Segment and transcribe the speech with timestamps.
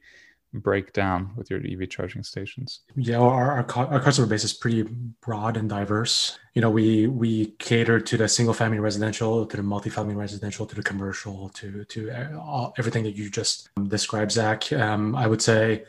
[0.57, 2.81] break down with your EV charging stations?
[2.97, 4.83] Yeah, our, our, our, customer base is pretty
[5.21, 6.39] broad and diverse.
[6.55, 10.75] You know, we we cater to the single family residential, to the multifamily residential, to
[10.75, 14.73] the commercial, to to uh, all, everything that you just described, Zach.
[14.73, 15.85] Um, I would say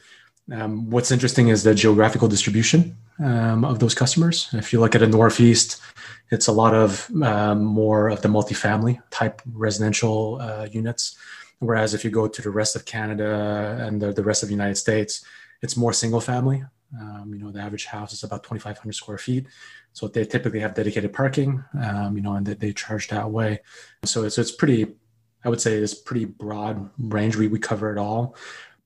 [0.52, 4.50] um, what's interesting is the geographical distribution um, of those customers.
[4.54, 5.82] If you look at the Northeast,
[6.30, 11.18] it's a lot of um, more of the multifamily type residential uh, units
[11.60, 14.54] Whereas if you go to the rest of Canada and the, the rest of the
[14.54, 15.26] United States,
[15.62, 16.64] it's more single family.
[17.00, 19.48] Um, you know, the average house is about 2,500 square feet.
[19.94, 23.60] So they typically have dedicated parking, um, you know, and they, they, charge that way.
[24.06, 24.96] So it's, it's pretty,
[25.44, 27.36] I would say it's pretty broad range.
[27.36, 28.36] We, we cover it all.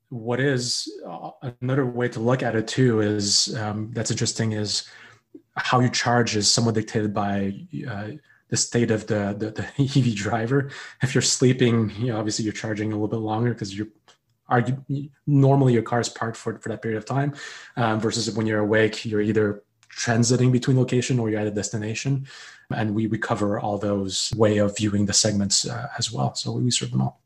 [0.10, 4.90] What is uh, another way to look at it too is um, that's interesting is
[5.56, 7.54] how you charge is somewhat dictated by
[7.88, 8.12] uh,
[8.52, 9.64] the state of the, the, the
[10.10, 10.70] EV driver.
[11.02, 13.88] If you're sleeping, you know, obviously you're charging a little bit longer because you're
[14.52, 14.78] argue,
[15.26, 17.34] normally your car is parked for, for that period of time
[17.78, 19.64] um, versus when you're awake, you're either
[19.98, 22.28] transiting between location or you're at a destination.
[22.76, 26.36] And we, we cover all those way of viewing the segments uh, as well.
[26.36, 27.22] So we serve them all.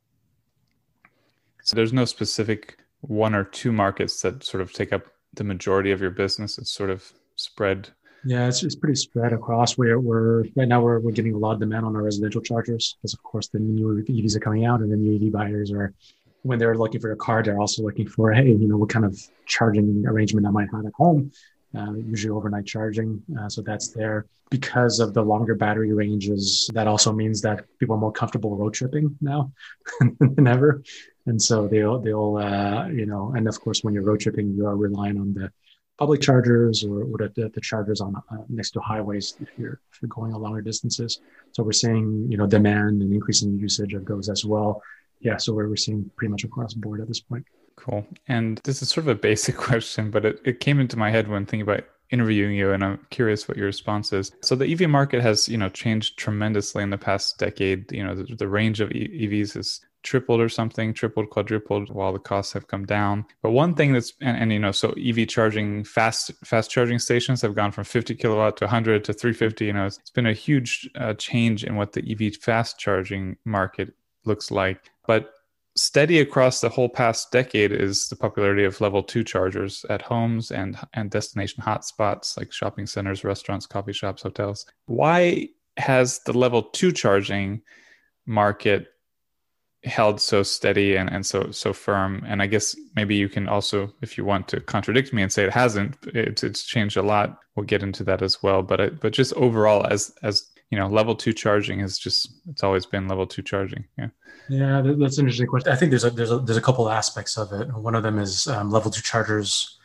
[1.63, 5.91] So there's no specific one or two markets that sort of take up the majority
[5.91, 6.57] of your business.
[6.57, 7.89] It's sort of spread
[8.25, 9.77] yeah, it's, it's pretty spread across.
[9.77, 12.97] We're, we're right now we're, we're getting a lot of demand on our residential chargers
[12.97, 15.93] because of course the new EVs are coming out and the new EV buyers are
[16.41, 19.05] when they're looking for a car, they're also looking for hey, you know, what kind
[19.05, 21.31] of charging arrangement I might have at home.
[21.75, 26.69] Uh, usually overnight charging, uh, so that's there because of the longer battery ranges.
[26.73, 29.51] That also means that people are more comfortable road tripping now
[29.99, 30.83] than ever,
[31.25, 34.65] and so they'll they'll uh, you know, and of course when you're road tripping, you
[34.67, 35.51] are relying on the
[35.97, 40.01] public chargers or, or the, the, chargers on uh, next to highways if you're if
[40.01, 41.21] you're going a longer distances.
[41.51, 44.81] So we're seeing you know demand and increasing usage of those as well.
[45.21, 47.45] Yeah, so we're, we're seeing pretty much across the board at this point.
[47.77, 48.05] Cool.
[48.27, 51.27] And this is sort of a basic question, but it, it came into my head
[51.27, 54.31] when thinking about interviewing you and I'm curious what your response is.
[54.41, 57.91] So the EV market has, you know, changed tremendously in the past decade.
[57.91, 62.19] You know, the, the range of EVs has tripled or something, tripled, quadrupled while the
[62.19, 63.25] costs have come down.
[63.41, 67.41] But one thing that's and, and, you know, so EV charging fast fast charging stations
[67.41, 69.65] have gone from 50 kilowatt to 100 to 350.
[69.65, 73.35] You know, it's, it's been a huge uh, change in what the EV fast charging
[73.43, 74.91] market looks like.
[75.07, 75.31] But
[75.75, 80.51] steady across the whole past decade is the popularity of level two chargers at homes
[80.51, 84.65] and and destination hotspots like shopping centers, restaurants, coffee shops, hotels.
[84.85, 87.61] Why has the level two charging
[88.25, 88.87] market
[89.85, 92.23] held so steady and, and so so firm.
[92.27, 95.43] And i guess maybe you can also if you want to contradict me and say
[95.43, 97.39] it hasn't it's, it's changed a lot.
[97.55, 98.61] We'll get into that as well.
[98.61, 102.63] But it, but just overall as as you know level two charging is just it's
[102.63, 103.85] always been level two charging.
[103.97, 104.09] Yeah.
[104.49, 105.71] Yeah that's an interesting question.
[105.71, 107.73] I think there's a there's a there's a couple aspects of it.
[107.73, 109.77] One of them is um, level two chargers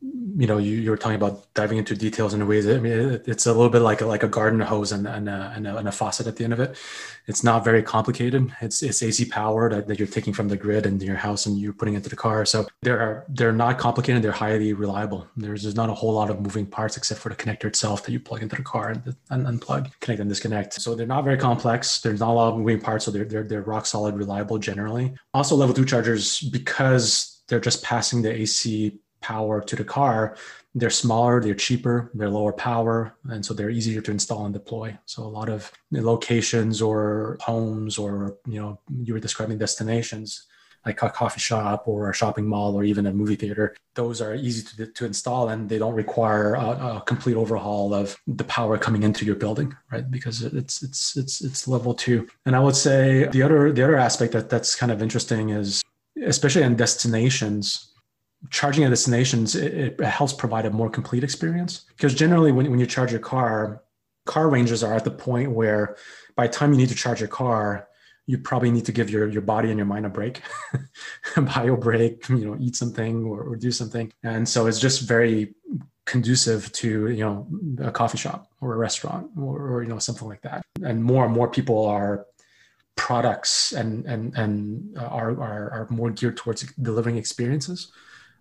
[0.00, 2.68] you know, you, you were talking about diving into details in a ways.
[2.68, 5.28] I mean, it, it's a little bit like a, like a garden hose and, and,
[5.28, 6.76] a, and, a, and a faucet at the end of it.
[7.26, 8.50] It's not very complicated.
[8.62, 11.58] It's it's AC power that, that you're taking from the grid into your house and
[11.58, 12.46] you're putting into the car.
[12.46, 14.22] So they're they're not complicated.
[14.22, 15.26] They're highly reliable.
[15.36, 18.12] There's there's not a whole lot of moving parts except for the connector itself that
[18.12, 20.74] you plug into the car and, and unplug, connect and disconnect.
[20.74, 22.00] So they're not very complex.
[22.00, 23.04] There's not a lot of moving parts.
[23.04, 25.14] So they're they're, they're rock solid, reliable generally.
[25.34, 30.36] Also, level two chargers because they're just passing the AC power to the car
[30.74, 34.96] they're smaller they're cheaper they're lower power and so they're easier to install and deploy.
[35.06, 40.46] So a lot of locations or homes or you know you were describing destinations
[40.86, 44.34] like a coffee shop or a shopping mall or even a movie theater those are
[44.34, 48.78] easy to, to install and they don't require a, a complete overhaul of the power
[48.78, 50.10] coming into your building right?
[50.10, 52.28] Because it's it's it's it's level two.
[52.46, 55.82] And i would say the other the other aspect that that's kind of interesting is
[56.24, 57.92] especially in destinations
[58.50, 61.84] charging at destinations it, it, helps provide a more complete experience.
[61.96, 63.82] Because generally when, when you charge your car
[64.26, 65.96] car ranges are at the point where
[66.36, 67.88] by the time you need to charge your car
[68.26, 70.42] you probably need to give your, your body and your mind a break
[71.36, 74.12] a bio break you know eat something or, or do something.
[74.22, 75.54] And so it's just very
[76.04, 77.46] conducive to you know
[77.80, 80.62] a coffee shop or a restaurant or, or you know something like that.
[80.84, 82.26] And more and more people are
[82.96, 87.92] products and and and uh, are, are are more geared towards delivering experiences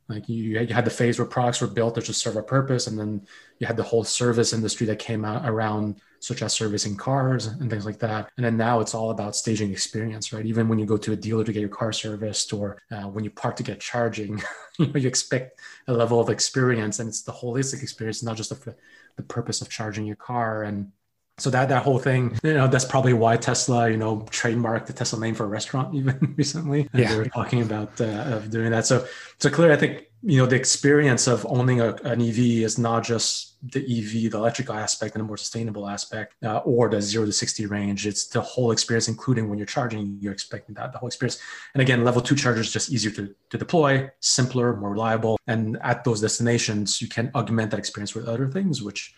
[0.10, 2.88] like you, you had the phase where products were built to just serve a purpose,
[2.88, 3.26] and then
[3.60, 7.70] you had the whole service industry that came out around, such as servicing cars and
[7.70, 8.30] things like that.
[8.38, 10.46] And then now it's all about staging experience, right?
[10.46, 13.26] Even when you go to a dealer to get your car serviced, or uh, when
[13.26, 14.42] you park to get charging,
[14.80, 18.50] you know you expect a level of experience, and it's the holistic experience, not just
[18.50, 18.76] the,
[19.18, 20.92] the purpose of charging your car and
[21.40, 24.94] so that that whole thing you know that's probably why tesla you know trademarked the
[24.94, 26.90] tesla name for a restaurant even recently.
[26.94, 27.12] And yeah.
[27.12, 28.86] they were talking about uh, of doing that.
[28.86, 29.06] So
[29.40, 33.04] so clearly i think you know the experience of owning a, an ev is not
[33.04, 37.26] just the ev the electrical aspect and a more sustainable aspect uh, or the 0
[37.26, 38.08] to 60 range.
[38.08, 41.40] It's the whole experience including when you're charging you're expecting that the whole experience.
[41.74, 45.40] And again level 2 chargers just easier to, to deploy simpler more reliable.
[45.46, 49.14] And at those destinations you can augment that experience with other things which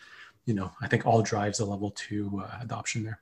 [0.49, 3.19] you know, I think all drives the level two uh, adoption there.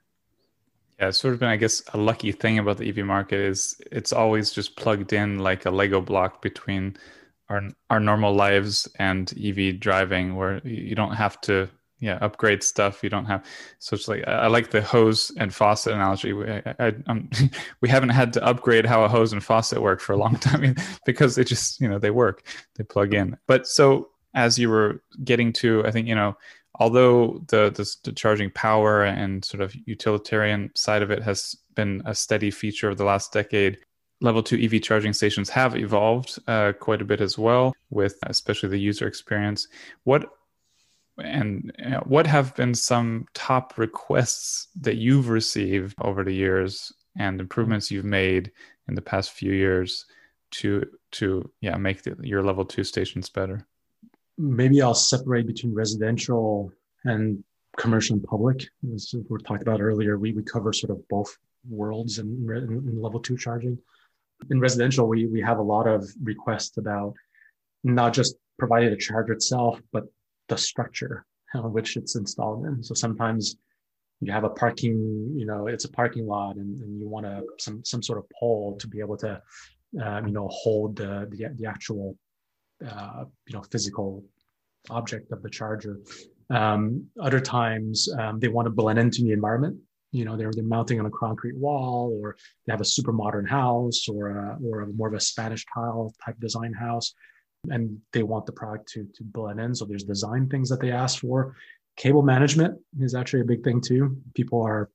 [0.97, 3.79] Yeah, it's sort of been, I guess, a lucky thing about the EV market is
[3.91, 6.95] it's always just plugged in like a Lego block between
[7.49, 11.69] our our normal lives and EV driving, where you don't have to
[11.99, 13.03] yeah upgrade stuff.
[13.03, 13.45] You don't have
[13.79, 16.31] so it's like I like the hose and faucet analogy.
[16.31, 17.29] We, I, I, um,
[17.81, 20.75] we haven't had to upgrade how a hose and faucet work for a long time
[21.05, 22.43] because they just you know they work,
[22.75, 23.37] they plug in.
[23.47, 26.37] But so as you were getting to, I think you know
[26.79, 32.01] although the, the, the charging power and sort of utilitarian side of it has been
[32.05, 33.77] a steady feature of the last decade,
[34.21, 38.69] level two EV charging stations have evolved uh, quite a bit as well, with especially
[38.69, 39.67] the user experience.
[40.03, 40.29] What
[41.23, 41.71] and
[42.05, 48.05] what have been some top requests that you've received over the years and improvements you've
[48.05, 48.51] made
[48.87, 50.05] in the past few years
[50.51, 53.65] to to yeah make the, your level two stations better?
[54.37, 56.71] Maybe I'll separate between residential
[57.05, 57.43] and
[57.77, 58.67] commercial and public.
[58.93, 61.35] As we talked about earlier, we, we cover sort of both
[61.69, 63.77] worlds in, in, in level two charging.
[64.51, 67.15] In residential, we, we have a lot of requests about
[67.83, 70.03] not just providing the charger itself, but
[70.49, 72.83] the structure on which it's installed in.
[72.83, 73.57] So sometimes
[74.21, 77.43] you have a parking, you know, it's a parking lot and, and you want a,
[77.59, 79.41] some, some sort of pole to be able to,
[80.03, 82.17] um, you know, hold the, the, the actual
[82.85, 84.23] uh, you know physical
[84.89, 85.99] object of the charger.
[86.49, 89.77] Um, other times um, they want to blend into the environment.
[90.11, 93.45] You know, they're they're mounting on a concrete wall, or they have a super modern
[93.45, 97.13] house, or a, or a more of a Spanish tile type design house,
[97.69, 99.75] and they want the product to to blend in.
[99.75, 101.55] So there's design things that they ask for.
[101.97, 104.15] Cable management is actually a big thing too.
[104.33, 104.89] People are,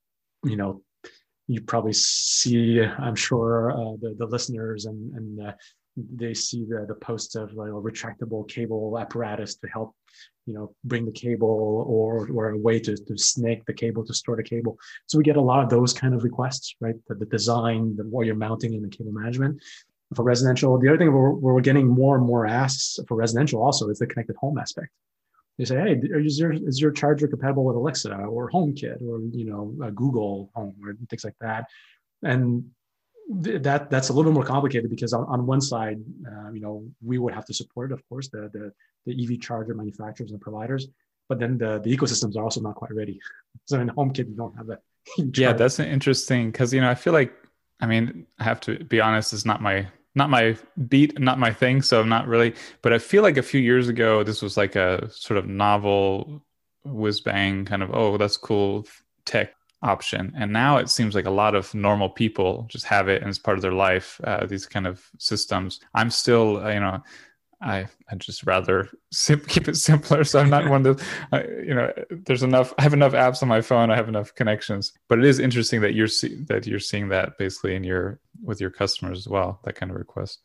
[0.45, 0.81] you know,
[1.47, 5.53] you probably see, I'm sure, uh, the the listeners and and uh,
[5.95, 9.95] they see the, the posts of like a retractable cable apparatus to help
[10.45, 14.13] you know bring the cable or or a way to, to snake the cable to
[14.13, 14.77] store the cable.
[15.07, 16.95] So we get a lot of those kind of requests right?
[17.07, 19.61] The, the design the what you're mounting in the cable management.
[20.15, 23.89] For residential the other thing we're, we're getting more and more asks for residential also
[23.89, 24.89] is the connected home aspect.
[25.57, 29.45] They say hey is your is your charger compatible with alexa or homekit or you
[29.45, 31.65] know google home or things like that?
[32.23, 32.71] And
[33.29, 36.85] that that's a little bit more complicated because on, on one side, uh, you know,
[37.01, 38.71] we would have to support, of course, the, the
[39.05, 40.87] the EV charger manufacturers and providers,
[41.29, 43.19] but then the the ecosystems are also not quite ready.
[43.65, 44.81] So in HomeKit, you don't have that.
[45.37, 47.33] yeah, that's interesting because you know I feel like
[47.79, 50.57] I mean I have to be honest, it's not my not my
[50.89, 51.81] beat, not my thing.
[51.81, 54.75] So I'm not really, but I feel like a few years ago, this was like
[54.75, 56.45] a sort of novel
[56.83, 58.85] whiz bang kind of, oh, that's cool
[59.25, 59.53] tech
[59.83, 60.33] option.
[60.35, 63.57] And now it seems like a lot of normal people just have it it's part
[63.57, 65.79] of their life, uh, these kind of systems.
[65.93, 67.03] I'm still, uh, you know,
[67.61, 70.23] I I just rather sim- keep it simpler.
[70.23, 72.73] So I'm not one of uh, you know there's enough.
[72.77, 73.89] I have enough apps on my phone.
[73.89, 74.93] I have enough connections.
[75.07, 78.59] But it is interesting that you're see- that you're seeing that basically in your with
[78.59, 79.59] your customers as well.
[79.63, 80.41] That kind of request.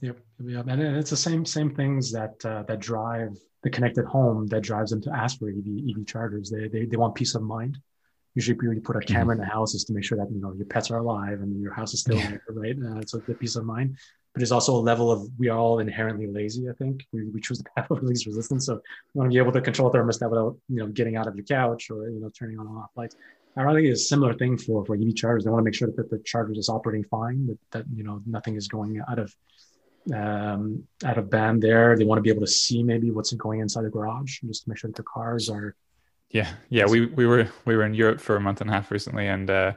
[0.00, 0.66] Yep, yep.
[0.68, 4.90] and it's the same same things that uh, that drive the connected home that drives
[4.90, 6.50] them to ask for EV EV chargers.
[6.50, 7.78] They they, they want peace of mind.
[8.34, 9.12] Usually, you put a mm-hmm.
[9.12, 9.42] camera mm-hmm.
[9.42, 11.60] in the house is to make sure that you know your pets are alive and
[11.60, 12.30] your house is still yeah.
[12.30, 12.76] there, right?
[12.76, 13.96] Uh, so the peace of mind
[14.38, 16.68] but there's also a level of we are all inherently lazy.
[16.68, 18.66] I think we, we choose the path of least resistance.
[18.66, 18.80] So you
[19.14, 21.90] want to be able to control thermostat without you know getting out of your couch
[21.90, 23.16] or you know turning on and off lights.
[23.56, 25.44] i think it's a similar thing for for EV chargers.
[25.44, 28.22] They want to make sure that the charger is operating fine, that, that you know
[28.26, 29.34] nothing is going out of
[30.14, 31.96] um, out of band there.
[31.96, 34.70] They want to be able to see maybe what's going inside the garage, just to
[34.70, 35.74] make sure that the cars are.
[36.30, 36.86] Yeah, yeah.
[36.86, 39.50] We we were we were in Europe for a month and a half recently, and
[39.50, 39.72] uh,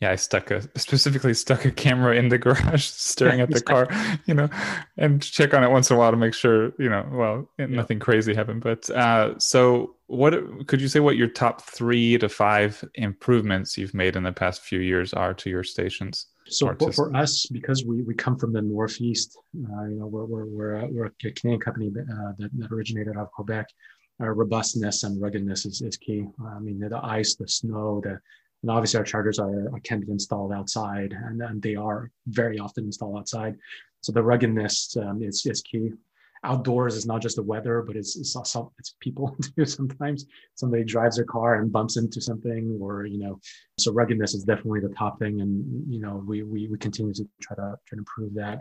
[0.00, 3.86] yeah, I stuck a specifically stuck a camera in the garage, staring at the car,
[4.24, 4.48] you know,
[4.96, 7.66] and check on it once in a while to make sure, you know, well, yeah.
[7.66, 8.62] nothing crazy happened.
[8.62, 11.00] But uh, so, what could you say?
[11.00, 15.34] What your top three to five improvements you've made in the past few years are
[15.34, 16.26] to your stations?
[16.46, 20.24] So for, for, us, because we, we come from the northeast, uh, you know, we're
[20.24, 23.66] we're we're a, we're a Canadian company uh, that, that originated out of Quebec.
[24.20, 26.26] Robustness and ruggedness is, is key.
[26.46, 28.20] I mean, the ice, the snow, the
[28.62, 32.84] and obviously, our chargers are can be installed outside, and, and they are very often
[32.84, 33.56] installed outside.
[34.02, 35.92] So the ruggedness um, is is key.
[36.42, 39.64] Outdoors is not just the weather, but it's it's, also, it's people too.
[39.64, 43.40] Sometimes somebody drives their car and bumps into something, or you know,
[43.78, 47.26] so ruggedness is definitely the top thing, and you know, we we, we continue to
[47.40, 48.60] try to try to improve that.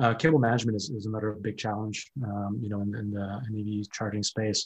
[0.00, 3.80] Uh, cable management is, is another big challenge, um, you know, in, in the in
[3.80, 4.64] EV charging space.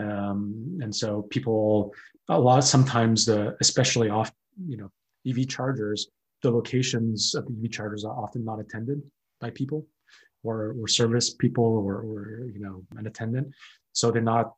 [0.00, 1.94] Um, and so people,
[2.28, 4.32] a lot sometimes, the especially off,
[4.66, 4.90] you know,
[5.28, 6.08] EV chargers,
[6.42, 9.02] the locations of the EV chargers are often not attended
[9.40, 9.86] by people,
[10.42, 13.48] or or service people, or or you know, an attendant.
[13.92, 14.54] So they're not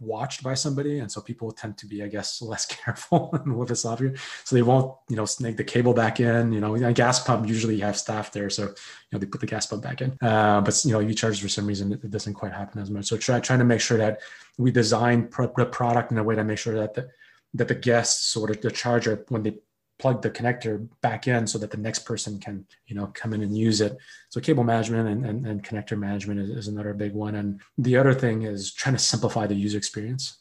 [0.00, 3.76] watched by somebody and so people tend to be i guess less careful with the
[3.76, 4.14] software.
[4.44, 7.48] So they won't you know snake the cable back in you know a gas pump
[7.48, 10.16] usually have staff there so you know they put the gas pump back in.
[10.20, 13.06] Uh, but you know you charge for some reason it, doesn't quite happen as much.
[13.06, 14.20] So try, trying to make sure that
[14.58, 17.08] we design the product in a way to make sure that the
[17.54, 19.54] that the guests or the charger when they
[19.98, 23.42] plug the connector back in so that the next person can you know come in
[23.42, 23.96] and use it.
[24.28, 27.34] So cable management and, and, and connector management is, is, another big one.
[27.36, 30.38] And the other thing is trying to simplify the user experience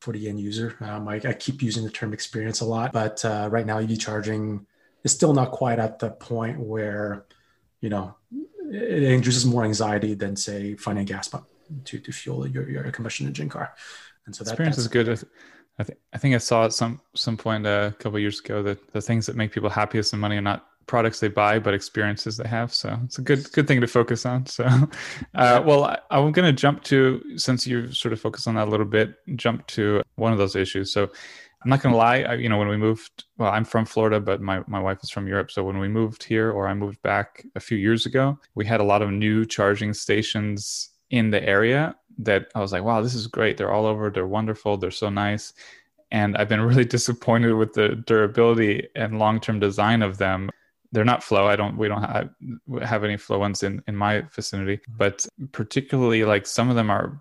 [0.00, 0.76] for the end user.
[0.80, 3.98] Um, I, I, keep using the term experience a lot but uh, right now ev
[3.98, 4.66] charging
[5.02, 7.24] is still not quite at the point where
[7.80, 8.14] you know
[8.70, 11.46] it induces more anxiety than say finding a gas pump
[11.84, 13.74] to, to fuel your, your combustion engine car.
[14.26, 15.26] And so that, experience is good
[15.78, 18.62] I think I think I saw at some some point uh, a couple years ago
[18.62, 21.74] that the things that make people happiest in money are not products they buy but
[21.74, 22.72] experiences they have.
[22.72, 24.46] So it's a good good thing to focus on.
[24.46, 24.64] So,
[25.34, 28.68] uh, well, I, I'm going to jump to since you sort of focus on that
[28.68, 30.92] a little bit, jump to one of those issues.
[30.92, 31.10] So.
[31.62, 32.18] I'm not going to lie.
[32.18, 35.08] I, you know, when we moved, well, I'm from Florida, but my, my wife is
[35.08, 35.50] from Europe.
[35.50, 38.80] So when we moved here, or I moved back a few years ago, we had
[38.80, 43.14] a lot of new charging stations in the area that I was like, wow, this
[43.14, 43.56] is great.
[43.56, 44.10] They're all over.
[44.10, 44.76] They're wonderful.
[44.76, 45.52] They're so nice.
[46.10, 50.50] And I've been really disappointed with the durability and long term design of them.
[50.92, 51.46] They're not FLO.
[51.46, 51.76] I don't.
[51.76, 52.30] We don't have,
[52.82, 54.80] have any FLO ones in in my vicinity.
[54.88, 57.20] But particularly, like some of them are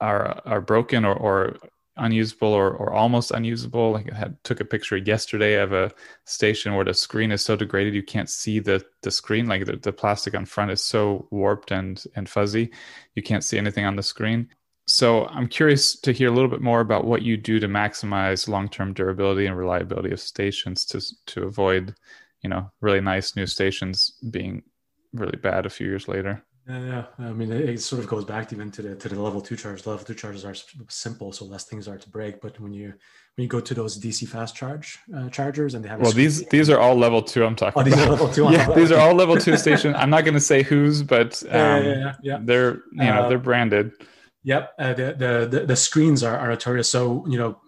[0.00, 1.56] are are broken or or
[1.96, 3.92] unusable or, or almost unusable.
[3.92, 5.92] Like I had took a picture yesterday of a
[6.24, 9.46] station where the screen is so degraded you can't see the the screen.
[9.46, 12.70] Like the, the plastic on front is so warped and and fuzzy,
[13.14, 14.48] you can't see anything on the screen.
[14.86, 18.48] So I'm curious to hear a little bit more about what you do to maximize
[18.48, 21.94] long-term durability and reliability of stations to to avoid,
[22.42, 24.62] you know, really nice new stations being
[25.12, 26.44] really bad a few years later.
[26.68, 27.26] Yeah, yeah.
[27.26, 29.86] I mean, it, sort of goes back even to the to the level two charge.
[29.86, 30.54] Level two charges are
[30.88, 32.40] simple, so less things are to break.
[32.40, 32.94] But when you
[33.34, 36.46] when you go to those DC fast charge uh, chargers and they have well, these
[36.46, 37.44] these are all level two.
[37.44, 37.82] I'm talking.
[37.82, 38.06] Oh, these about.
[38.06, 38.44] are level two.
[38.50, 39.94] yeah, these are all level two stations.
[39.98, 43.24] I'm not going to say whose, but um, yeah, yeah, yeah, yeah, they're you know
[43.24, 43.92] uh, they're branded.
[44.46, 46.90] Yep, uh, the, the the screens are, are notorious.
[46.90, 47.58] So you know,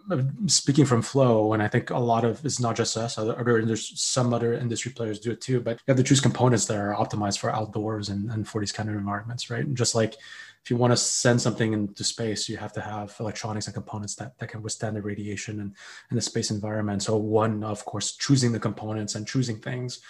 [0.47, 3.17] speaking from FLO, and I think a lot of it's not just us.
[3.17, 5.61] Other, there's some other industry players do it too.
[5.63, 8.73] But you have to choose components that are optimized for outdoors and, and for these
[8.73, 9.65] kind of environments, right?
[9.65, 10.17] And just like
[10.63, 14.15] if you want to send something into space, you have to have electronics and components
[14.17, 15.75] that, that can withstand the radiation and,
[16.11, 17.03] and the space environment.
[17.05, 20.01] So one, of course, choosing the components and choosing things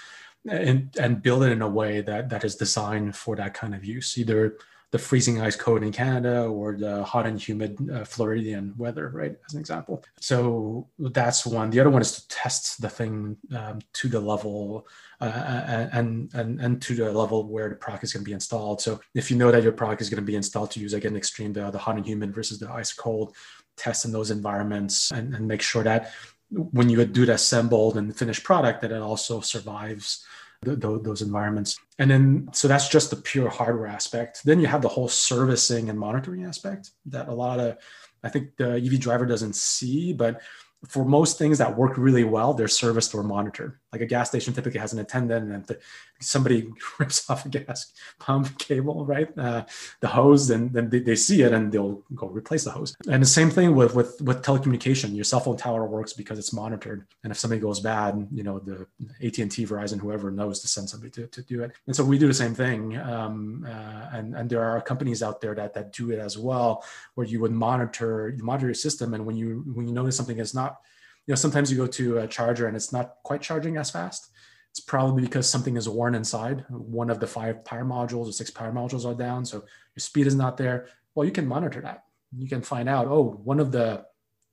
[0.49, 3.85] and and build it in a way that that is designed for that kind of
[3.85, 4.57] use, either
[4.93, 9.35] the freezing ice code in Canada or the hot and humid uh, Floridian weather, right?
[9.47, 10.05] As an example.
[10.21, 11.71] So that's one.
[11.71, 14.87] The other one is to test the thing um, to the level
[15.21, 18.81] uh, and, and, and to the level where the product is going to be installed.
[18.81, 21.16] So if you know that your product is going to be installed to use again
[21.16, 23.35] extreme the, the hot and humid versus the ice cold,
[23.76, 26.12] test in those environments and, and make sure that
[26.50, 30.25] when you do the assembled and finished product that it also survives
[30.67, 31.79] the, the, those environments.
[31.99, 34.45] And then, so that's just the pure hardware aspect.
[34.45, 37.79] Then you have the whole servicing and monitoring aspect that a lot of,
[38.23, 40.43] I think the EV driver doesn't see, but
[40.89, 43.79] for most things that work really well, they're serviced or monitored.
[43.93, 45.77] Like a gas station typically has an attendant, and
[46.21, 46.69] somebody
[46.99, 49.65] rips off a gas pump cable, right, uh,
[50.01, 52.95] the hose, and then they, see it and they'll go replace the hose.
[53.09, 55.15] And the same thing with, with with telecommunication.
[55.15, 58.59] Your cell phone tower works because it's monitored, and if somebody goes bad, you know
[58.59, 58.87] the
[59.25, 61.73] AT and T, Verizon, whoever knows to send somebody to, to do it.
[61.87, 62.97] And so we do the same thing.
[62.99, 66.85] Um, uh, and and there are companies out there that that do it as well,
[67.15, 70.39] where you would monitor you monitor your system, and when you when you notice something
[70.39, 70.81] is not
[71.27, 74.31] you know sometimes you go to a charger and it's not quite charging as fast
[74.76, 76.66] it's probably because something is worn inside.
[76.68, 79.64] One of the five power modules or six power modules are down so
[79.95, 80.88] your speed is not there.
[81.14, 82.04] Well you can monitor that.
[82.37, 84.04] You can find out oh one of the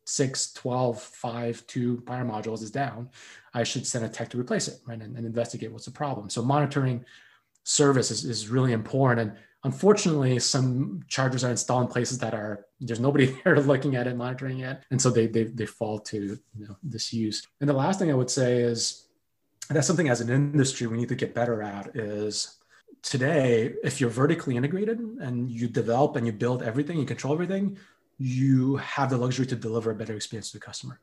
[0.05, 3.09] 6 12 5 2 power modules is down.
[3.53, 6.29] I should send a tech to replace it right and, and investigate what's the problem.
[6.29, 7.03] So monitoring
[7.65, 12.65] service is, is really important and Unfortunately, some chargers are installed in places that are
[12.81, 16.37] there's nobody there looking at it, monitoring it, and so they they, they fall to
[16.57, 17.47] you know, this use.
[17.61, 19.02] And the last thing I would say is
[19.69, 22.57] that's something as an industry we need to get better at is
[23.01, 27.77] today if you're vertically integrated and you develop and you build everything, you control everything,
[28.17, 30.99] you have the luxury to deliver a better experience to the customer.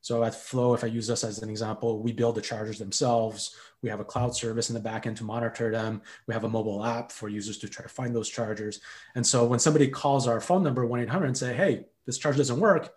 [0.00, 3.56] So at FLO, if I use us as an example, we build the chargers themselves.
[3.80, 6.02] We have a cloud service in the backend to monitor them.
[6.26, 8.80] We have a mobile app for users to try to find those chargers.
[9.14, 12.60] And so when somebody calls our phone number, 1-800 and say, hey, this charger doesn't
[12.60, 12.92] work,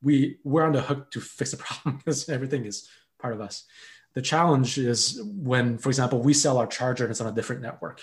[0.00, 3.64] we, we're on the hook to fix the problem because everything is part of us.
[4.14, 7.62] The challenge is when, for example, we sell our charger and it's on a different
[7.62, 8.00] network,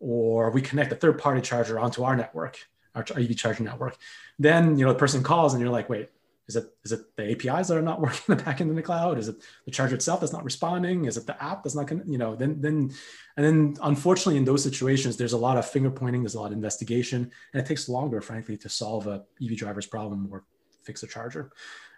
[0.00, 2.58] or we connect a third-party charger onto our network,
[2.94, 3.96] our EV charging network.
[4.38, 6.10] Then you know the person calls and you're like, wait,
[6.48, 8.82] is it is it the APIs that are not working in the backend in the
[8.82, 9.18] cloud?
[9.18, 11.04] Is it the charger itself that's not responding?
[11.04, 12.90] Is it the app that's not going to, you know, then then
[13.36, 16.46] and then unfortunately in those situations, there's a lot of finger pointing, there's a lot
[16.46, 20.44] of investigation, and it takes longer, frankly, to solve a EV driver's problem or
[20.82, 21.52] fix a charger.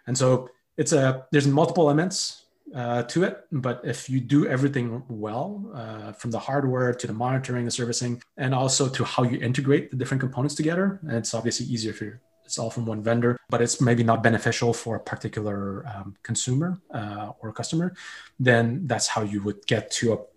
[0.05, 2.45] And so it's a there's multiple elements
[2.75, 7.13] uh, to it, but if you do everything well, uh, from the hardware to the
[7.13, 11.33] monitoring, the servicing, and also to how you integrate the different components together, and it's
[11.33, 14.99] obviously easier for it's all from one vendor, but it's maybe not beneficial for a
[14.99, 17.93] particular um, consumer uh, or customer,
[18.39, 20.27] then that's how you would get to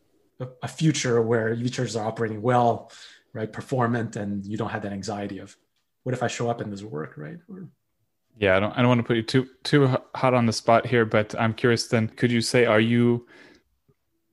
[0.41, 2.93] a, a future where EV are operating well,
[3.33, 5.57] right, performant, and you don't have that anxiety of
[6.05, 7.39] what if I show up and does work, right?
[7.49, 7.67] Or,
[8.39, 10.87] yeah, I don't, I don't want to put you too too hot on the spot
[10.87, 11.87] here, but I'm curious.
[11.87, 13.27] Then, could you say, are you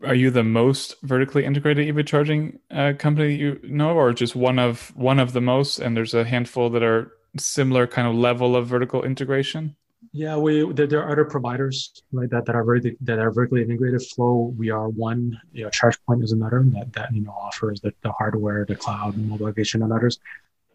[0.03, 4.59] are you the most vertically integrated EV charging uh, company you know, or just one
[4.59, 5.79] of one of the most?
[5.79, 9.75] And there's a handful that are similar kind of level of vertical integration?
[10.13, 13.61] Yeah, we there, there, are other providers like that that are very that are vertically
[13.61, 14.01] integrated.
[14.01, 15.39] FLO, we are one.
[15.53, 19.15] You know, ChargePoint is another that that you know offers the, the hardware, the cloud,
[19.15, 20.19] and mobilization, and others.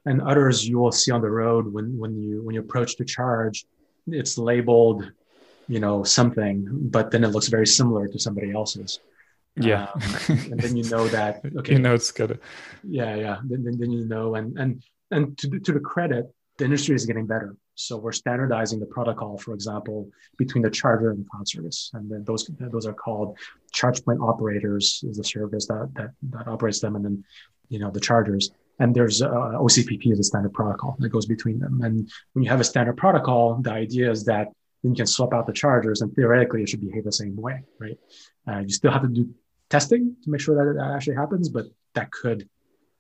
[0.07, 3.05] And others you will see on the road when when you when you approach the
[3.05, 3.67] charge,
[4.07, 5.11] it's labeled,
[5.69, 9.01] you know, something, but then it looks very similar to somebody else's.
[9.57, 12.39] Yeah, um, and then you know that okay, you know it's good.
[12.85, 13.39] Yeah, yeah.
[13.45, 17.05] Then, then, then you know, and and and to to the credit the industry is
[17.07, 17.57] getting better.
[17.75, 22.11] So we're standardizing the protocol, for example, between the charger and the cloud service, and
[22.11, 23.37] then those those are called
[23.73, 27.25] charge point operators is the service that that, that operates them, and then
[27.69, 28.51] you know the chargers.
[28.79, 31.81] And there's uh, OCPP is a standard protocol that goes between them.
[31.83, 34.49] And when you have a standard protocol, the idea is that
[34.83, 37.63] then you can swap out the chargers, and theoretically it should behave the same way,
[37.79, 37.99] right?
[38.47, 39.31] Uh, you still have to do
[39.71, 42.49] testing to make sure that it actually happens, but that could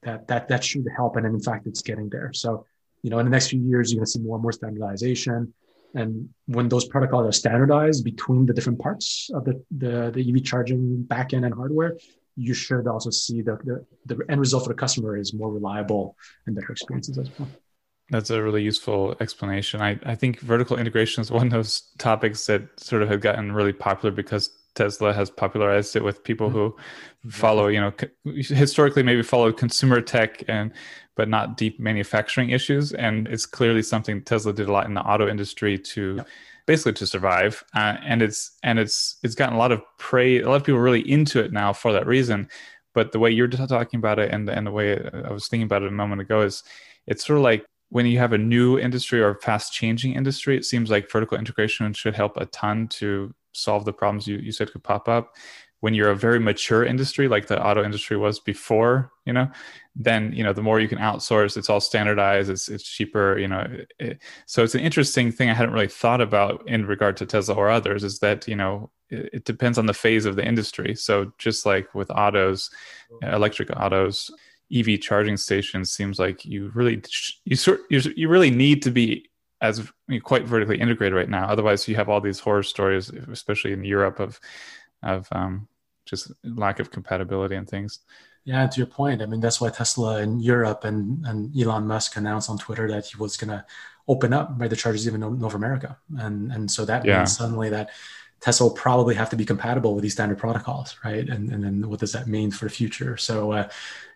[0.02, 2.32] that that that should help, and in fact, it's getting there.
[2.32, 2.64] So
[3.02, 5.52] you know, in the next few years, you're going to see more and more standardization.
[5.94, 10.42] And when those protocols are standardized between the different parts of the, the, the EV
[10.42, 11.96] charging backend and hardware,
[12.36, 16.16] you should also see the, the, the end result for the customer is more reliable
[16.46, 17.48] and better experiences as well.
[18.10, 19.80] That's a really useful explanation.
[19.80, 23.50] I, I think vertical integration is one of those topics that sort of have gotten
[23.50, 26.76] really popular because Tesla has popularized it with people who
[27.28, 27.92] follow, you know,
[28.36, 30.72] historically maybe followed consumer tech and
[31.16, 32.92] but not deep manufacturing issues.
[32.92, 36.22] And it's clearly something Tesla did a lot in the auto industry to
[36.66, 37.64] basically to survive.
[37.74, 40.44] Uh, and it's and it's it's gotten a lot of praise.
[40.44, 42.48] A lot of people really into it now for that reason.
[42.94, 45.82] But the way you're talking about it, and and the way I was thinking about
[45.82, 46.62] it a moment ago, is
[47.06, 50.64] it's sort of like when you have a new industry or fast changing industry, it
[50.64, 54.70] seems like vertical integration should help a ton to solve the problems you, you said
[54.70, 55.34] could pop up
[55.80, 59.48] when you're a very mature industry like the auto industry was before you know
[59.94, 63.48] then you know the more you can outsource it's all standardized it's, it's cheaper you
[63.48, 63.66] know
[63.98, 67.54] it, so it's an interesting thing i hadn't really thought about in regard to tesla
[67.54, 70.94] or others is that you know it, it depends on the phase of the industry.
[70.94, 72.70] So just like with autos
[73.22, 74.30] electric autos
[74.72, 77.02] ev charging stations seems like you really
[77.44, 79.28] you sort you, you really need to be
[79.60, 79.90] as
[80.22, 81.46] quite vertically integrated right now.
[81.46, 84.40] Otherwise you have all these horror stories especially in europe of
[85.02, 85.68] of um,
[86.04, 88.00] just lack of compatibility and things.
[88.44, 92.16] Yeah, to your point, I mean that's why Tesla in Europe and and Elon Musk
[92.16, 93.64] announced on Twitter that he was going to
[94.08, 97.18] open up right the charges even in North America, and and so that yeah.
[97.18, 97.90] means suddenly that
[98.46, 101.28] Tesla will probably have to be compatible with these standard protocols, right?
[101.28, 103.16] And and then what does that mean for the future?
[103.16, 103.68] So, uh,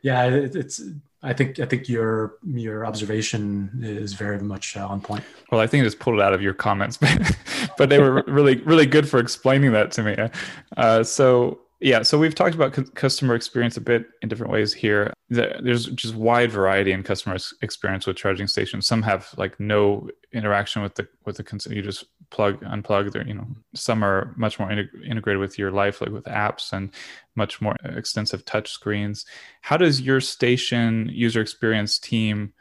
[0.03, 0.81] yeah, it, it's
[1.21, 5.25] I think I think your your observation is very much uh, on point.
[5.51, 7.37] Well, I think I just pulled it out of your comments, but
[7.77, 10.17] but they were really really good for explaining that to me.
[10.77, 15.13] Uh, so yeah, so we've talked about customer experience a bit in different ways here.
[15.31, 18.89] There's just wide variety in customer experience with charging stations.
[18.89, 21.77] Some have like no interaction with the with the consumer.
[21.77, 23.13] You just plug unplug.
[23.13, 26.91] There, you know, some are much more integrated with your life, like with apps and
[27.37, 29.25] much more extensive touch screens.
[29.61, 32.53] How does your station user experience team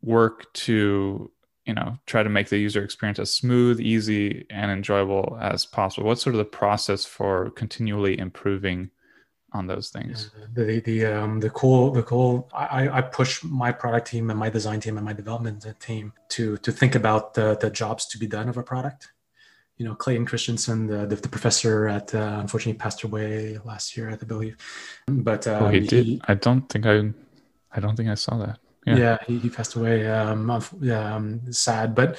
[0.00, 1.32] work to
[1.64, 6.06] you know try to make the user experience as smooth easy and enjoyable as possible
[6.06, 8.90] what's sort of the process for continually improving
[9.54, 10.30] on those things.
[10.52, 14.50] The the um the cool the cool i i push my product team and my
[14.50, 18.26] design team and my development team to to think about the the jobs to be
[18.26, 19.12] done of a product.
[19.76, 24.10] You know clayton christensen the, the, the professor at uh, unfortunately passed away last year
[24.10, 24.56] i believe.
[25.08, 26.06] But um, oh, he did?
[26.06, 27.10] He, i don't think i
[27.72, 28.58] i don't think i saw that.
[28.86, 30.06] Yeah, yeah he, he, passed away.
[30.06, 32.18] Um, yeah, um, sad, but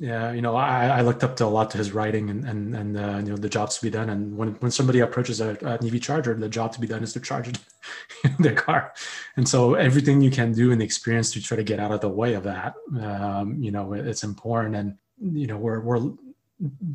[0.00, 2.74] yeah, you know, I, I looked up to a lot to his writing and and
[2.76, 4.10] and uh, you know the jobs to be done.
[4.10, 7.12] And when when somebody approaches a, an EV charger, the job to be done is
[7.14, 7.50] to charge
[8.38, 8.94] their car.
[9.36, 12.00] And so everything you can do in the experience to try to get out of
[12.00, 14.76] the way of that, um, you know, it's important.
[14.76, 16.12] And you know, we're we're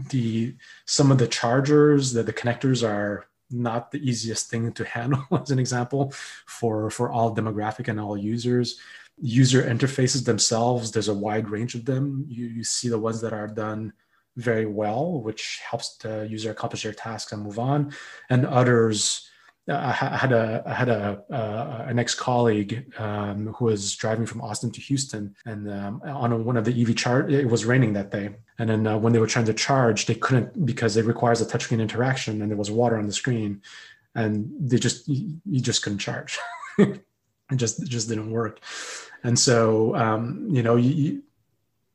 [0.10, 5.26] the some of the chargers that the connectors are not the easiest thing to handle
[5.42, 6.14] as an example
[6.46, 8.80] for for all demographic and all users
[9.18, 12.26] user interfaces themselves, there's a wide range of them.
[12.28, 13.94] You, you see the ones that are done
[14.36, 17.94] very well, which helps the user accomplish their tasks and move on,
[18.30, 19.30] and others.
[19.70, 24.26] Uh, I had a I had a uh, an ex colleague um, who was driving
[24.26, 27.94] from Austin to Houston, and um, on one of the EV chart, it was raining
[27.94, 31.06] that day, and then uh, when they were trying to charge, they couldn't because it
[31.06, 33.62] requires a touchscreen interaction, and there was water on the screen,
[34.16, 36.40] and they just you, you just couldn't charge.
[37.54, 38.60] it just it just didn't work.
[39.24, 41.24] And so um, you know you, you,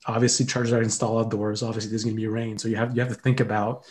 [0.06, 1.62] obviously chargers are installed outdoors.
[1.62, 2.58] Obviously there's going to be rain.
[2.58, 3.84] So you have you have to think about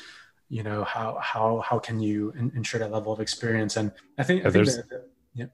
[0.49, 3.77] you know how how how can you ensure that level of experience?
[3.77, 5.45] And i think, I think there's that, yeah,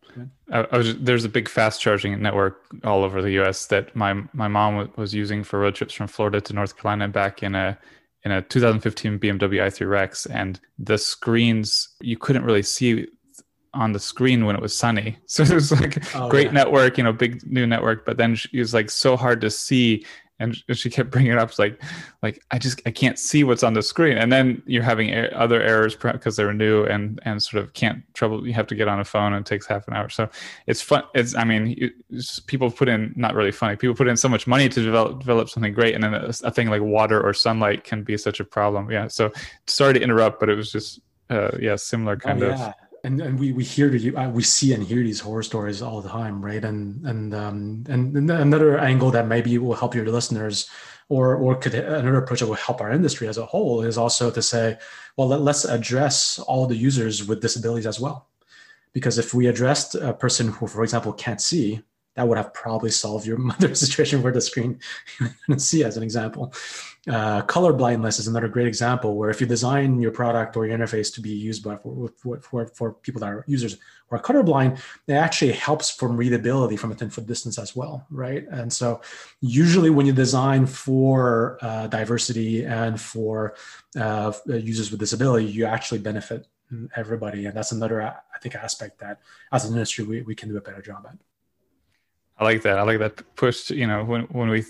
[0.50, 3.66] I was, there's a big fast charging network all over the U.S.
[3.66, 7.44] that my my mom was using for road trips from Florida to North Carolina back
[7.44, 7.78] in a
[8.24, 13.08] in a 2015 BMW i3 Rex, and the screens you couldn't really see
[13.74, 15.18] on the screen when it was sunny.
[15.28, 16.54] So it was like oh, great yeah.
[16.54, 20.06] network, you know, big new network, but then it was like so hard to see.
[20.40, 21.82] And she kept bringing it up, like,
[22.22, 24.18] like I just I can't see what's on the screen.
[24.18, 28.46] And then you're having other errors because they're new and and sort of can't trouble.
[28.46, 30.10] You have to get on a phone and it takes half an hour.
[30.10, 30.30] So
[30.68, 31.04] it's fun.
[31.16, 31.92] It's I mean, you,
[32.46, 33.76] people put in not really funny.
[33.76, 36.52] People put in so much money to develop develop something great, and then a, a
[36.52, 38.92] thing like water or sunlight can be such a problem.
[38.92, 39.08] Yeah.
[39.08, 39.32] So
[39.68, 42.68] sorry to interrupt, but it was just uh, yeah, similar kind oh, yeah.
[42.68, 45.82] of and and we we hear the, uh, we see and hear these horror stories
[45.82, 46.64] all the time, right?
[46.64, 50.70] And and um and another angle that maybe will help your listeners,
[51.10, 54.32] or or could another approach that will help our industry as a whole is also
[54.32, 54.78] to say,
[55.18, 58.30] well, let, let's address all the users with disabilities as well,
[58.94, 61.82] because if we addressed a person who, for example, can't see,
[62.16, 64.80] that would have probably solved your mother's situation where the screen
[65.20, 66.54] you couldn't see, as an example.
[67.06, 70.78] Uh, color blindness is another great example where if you design your product or your
[70.78, 73.74] interface to be used by for, for, for people that are users
[74.08, 78.06] who are colorblind, it actually helps from readability from a 10 foot distance as well,
[78.10, 78.46] right?
[78.52, 79.02] And so
[79.42, 83.56] usually when you design for uh, diversity and for
[84.00, 86.48] uh, users with disability, you actually benefit
[86.96, 87.46] everybody.
[87.46, 89.20] And that's another, I think, aspect that
[89.52, 91.18] as an industry, we, we can do a better job at.
[92.38, 92.80] I like that.
[92.80, 93.70] I like that push.
[93.70, 94.64] You know, when when we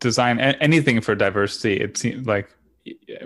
[0.00, 2.48] design anything for diversity, it seems like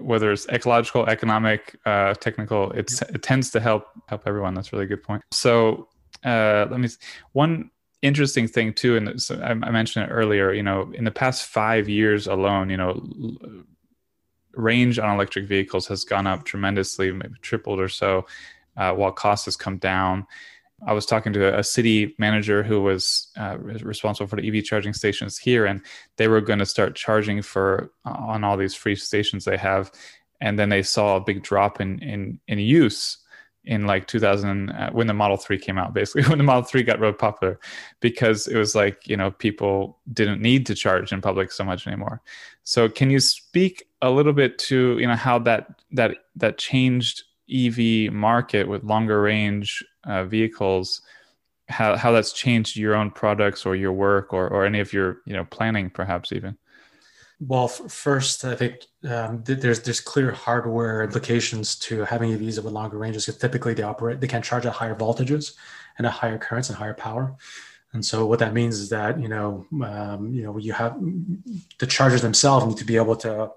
[0.01, 4.55] whether it's ecological, economic, uh, technical, it's, it tends to help help everyone.
[4.55, 5.23] That's a really good point.
[5.31, 5.88] So
[6.25, 6.88] uh, let me
[7.33, 7.70] one
[8.03, 10.53] interesting thing too, and so I, I mentioned it earlier.
[10.53, 13.03] You know, in the past five years alone, you know,
[14.55, 18.27] range on electric vehicles has gone up tremendously, maybe tripled or so,
[18.77, 20.27] uh, while cost has come down.
[20.87, 24.92] I was talking to a city manager who was uh, responsible for the EV charging
[24.92, 25.81] stations here, and
[26.16, 29.90] they were going to start charging for uh, on all these free stations they have,
[30.40, 33.18] and then they saw a big drop in in in use
[33.66, 36.83] in like 2000 uh, when the Model 3 came out, basically when the Model 3
[36.83, 37.59] got real popular,
[38.01, 41.87] because it was like you know people didn't need to charge in public so much
[41.87, 42.20] anymore.
[42.62, 47.25] So can you speak a little bit to you know how that that that changed
[47.53, 51.03] EV market with longer range uh, vehicles,
[51.69, 55.19] how how that's changed your own products or your work or or any of your
[55.27, 56.57] you know planning perhaps even.
[57.40, 62.73] Well, first, I think um, th- there's there's clear hardware implications to having EVs with
[62.73, 65.55] longer ranges because typically they operate they can charge at higher voltages
[65.99, 67.35] and at higher currents and higher power.
[67.93, 70.97] And so what that means is that you know um, you know you have
[71.79, 73.51] the chargers themselves need to be able to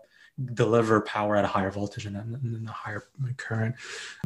[0.54, 3.04] deliver power at a higher voltage and, and a higher
[3.38, 3.76] current.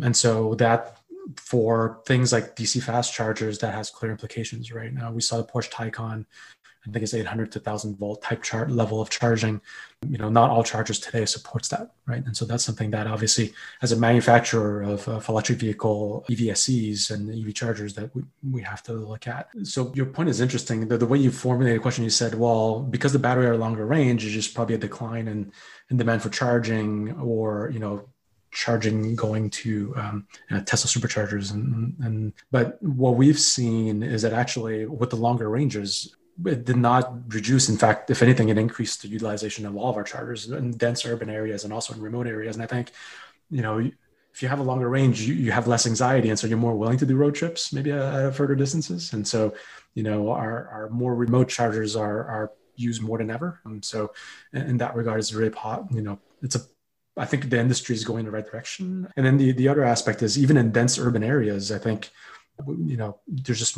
[0.01, 0.97] And so that
[1.37, 5.11] for things like DC fast chargers, that has clear implications right now.
[5.11, 6.25] We saw the Porsche Taycan
[6.87, 9.61] I think it's 800 to 1000 volt type chart level of charging.
[10.07, 12.25] You know, not all chargers today supports that, right?
[12.25, 13.53] And so that's something that obviously,
[13.83, 18.81] as a manufacturer of, of electric vehicle EVSEs and EV chargers, that we, we have
[18.83, 19.49] to look at.
[19.61, 20.87] So your point is interesting.
[20.87, 23.85] The, the way you formulated the question, you said, well, because the battery are longer
[23.85, 25.51] range, it's just probably a decline in,
[25.91, 28.09] in demand for charging or, you know,
[28.51, 34.33] charging going to um, uh, Tesla superchargers and, and but what we've seen is that
[34.33, 37.69] actually with the longer ranges it did not reduce.
[37.69, 41.05] In fact, if anything, it increased the utilization of all of our chargers in dense
[41.05, 42.55] urban areas and also in remote areas.
[42.55, 42.91] And I think,
[43.49, 43.79] you know,
[44.33, 46.29] if you have a longer range, you, you have less anxiety.
[46.29, 49.13] And so you're more willing to do road trips, maybe at, further distances.
[49.13, 49.53] And so,
[49.93, 53.59] you know, our, our more remote chargers are, are used more than ever.
[53.65, 54.13] And so
[54.53, 56.61] in that regard, it's really pot, you know, it's a,
[57.17, 59.07] I think the industry is going in the right direction.
[59.17, 62.09] And then the, the other aspect is even in dense urban areas, I think,
[62.67, 63.77] you know, there's just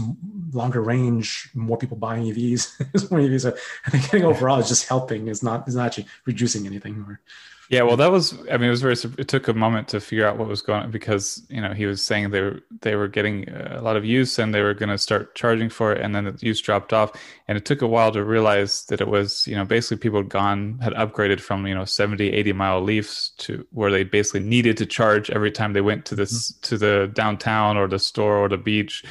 [0.52, 2.80] longer range, more people buying EVs,
[3.12, 3.58] more EVs.
[3.88, 5.28] I think overall is just helping.
[5.28, 7.06] It's not is not actually reducing anything.
[7.08, 7.22] Or
[7.70, 8.34] yeah, well, that was.
[8.52, 8.96] I mean, it was very.
[9.18, 11.86] It took a moment to figure out what was going on because you know he
[11.86, 14.90] was saying they were they were getting a lot of use and they were going
[14.90, 17.12] to start charging for it, and then the use dropped off,
[17.48, 20.30] and it took a while to realize that it was you know basically people had
[20.30, 24.76] gone had upgraded from you know 70, 80 mile leafs to where they basically needed
[24.78, 26.62] to charge every time they went to this mm-hmm.
[26.68, 29.06] to the downtown or the store or the beach,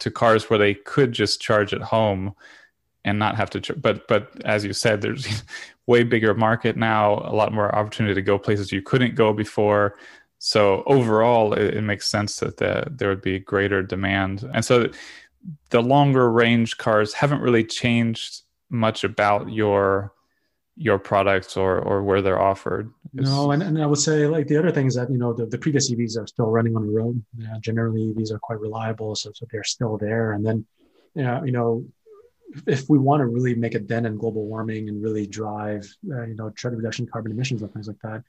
[0.00, 2.34] to cars where they could just charge at home
[3.04, 5.42] and not have to but but as you said there's
[5.86, 9.96] way bigger market now, a lot more opportunity to go places you couldn't go before.
[10.38, 14.48] So overall, it, it makes sense that the, there would be greater demand.
[14.52, 14.90] And so
[15.70, 20.12] the longer range cars haven't really changed much about your
[20.76, 22.90] your products or or where they're offered.
[23.14, 25.46] It's, no, and, and I would say like the other things that you know the,
[25.46, 27.22] the previous EVs are still running on the road.
[27.36, 30.32] Yeah, generally, EVs are quite reliable, so, so they're still there.
[30.32, 30.64] And then,
[31.14, 31.84] yeah, you know,
[32.66, 36.22] if we want to really make a dent in global warming and really drive, uh,
[36.22, 38.22] you know, try to reduction carbon emissions and things like that,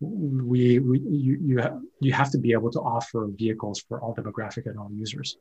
[0.00, 4.14] we, we you you have, you have to be able to offer vehicles for all
[4.14, 5.36] demographic and all users.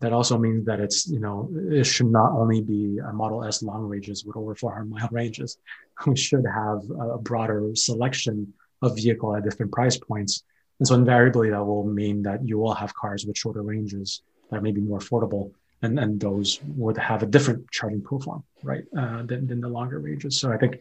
[0.00, 3.62] That also means that it's you know it should not only be a Model S
[3.62, 5.58] long ranges with over 400 mile ranges.
[6.06, 10.42] We should have a broader selection of vehicle at different price points,
[10.80, 14.62] and so invariably that will mean that you will have cars with shorter ranges that
[14.62, 19.22] may be more affordable and, and those would have a different charging profile, right, uh,
[19.22, 20.38] than, than the longer ranges.
[20.38, 20.78] So I think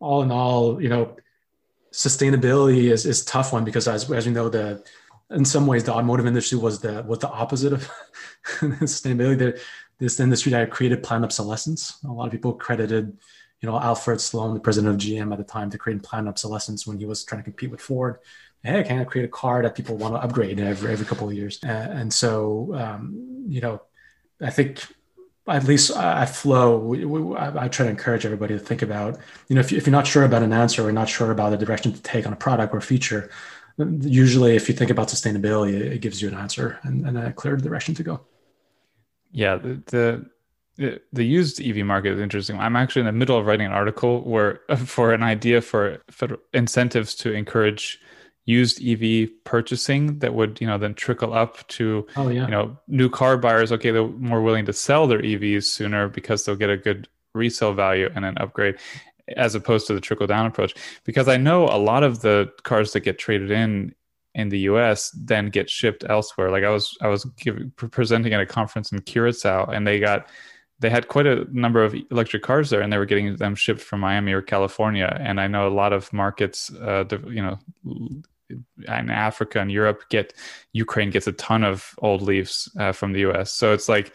[0.00, 1.16] all in all, you know,
[1.92, 4.84] sustainability is, is tough one because as, as you know, the,
[5.30, 7.90] in some ways the automotive industry was the, was the opposite of
[8.44, 9.38] sustainability.
[9.38, 9.60] The,
[9.98, 11.98] this industry that created planned obsolescence.
[12.04, 13.18] A lot of people credited,
[13.60, 16.86] you know, Alfred Sloan, the president of GM at the time, to create planned obsolescence
[16.86, 18.18] when he was trying to compete with Ford.
[18.62, 21.34] Hey, can I create a car that people want to upgrade every every couple of
[21.34, 21.60] years?
[21.62, 23.82] And so, um, you know,
[24.40, 24.86] I think
[25.48, 29.72] at least at FLO, I, try to encourage everybody to think about, you know, if
[29.72, 32.32] you're not sure about an answer or not sure about the direction to take on
[32.32, 33.30] a product or feature,
[33.78, 37.56] usually if you think about sustainability, it gives you an answer and, and a clear
[37.56, 38.20] direction to go.
[39.32, 42.58] Yeah, the, the the used EV market is interesting.
[42.60, 46.40] I'm actually in the middle of writing an article where for an idea for federal
[46.54, 48.00] incentives to encourage
[48.48, 52.46] used EV purchasing that would you know then trickle up to oh, yeah.
[52.46, 53.70] you know new car buyers.
[53.70, 57.74] Okay, they're more willing to sell their EVs sooner because they'll get a good resale
[57.74, 58.76] value and an upgrade.
[59.36, 62.94] as opposed to the trickle down approach because i know a lot of the cars
[62.94, 63.94] that get traded in
[64.34, 68.40] in the us then get shipped elsewhere like i was i was giving, presenting at
[68.40, 70.26] a conference in curacao and they got
[70.80, 73.82] they had quite a number of electric cars there and they were getting them shipped
[73.82, 77.58] from miami or california and i know a lot of markets uh, you know
[78.86, 80.32] in africa and europe get
[80.72, 84.14] ukraine gets a ton of old leaves uh, from the us so it's like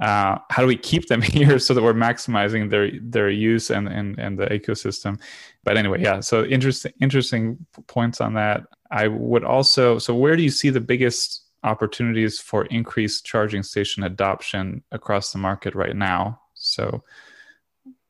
[0.00, 3.88] uh, how do we keep them here so that we're maximizing their their use and
[3.88, 5.20] and, and the ecosystem?
[5.64, 8.62] But anyway yeah so interesting interesting points on that.
[8.90, 14.02] I would also so where do you see the biggest opportunities for increased charging station
[14.02, 16.40] adoption across the market right now?
[16.54, 17.04] So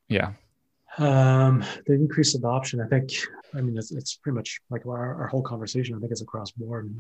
[0.08, 0.32] yeah.
[0.98, 3.10] Um the increased adoption i think
[3.54, 6.50] i mean it's, it's pretty much like our, our whole conversation i think it's across
[6.52, 6.94] board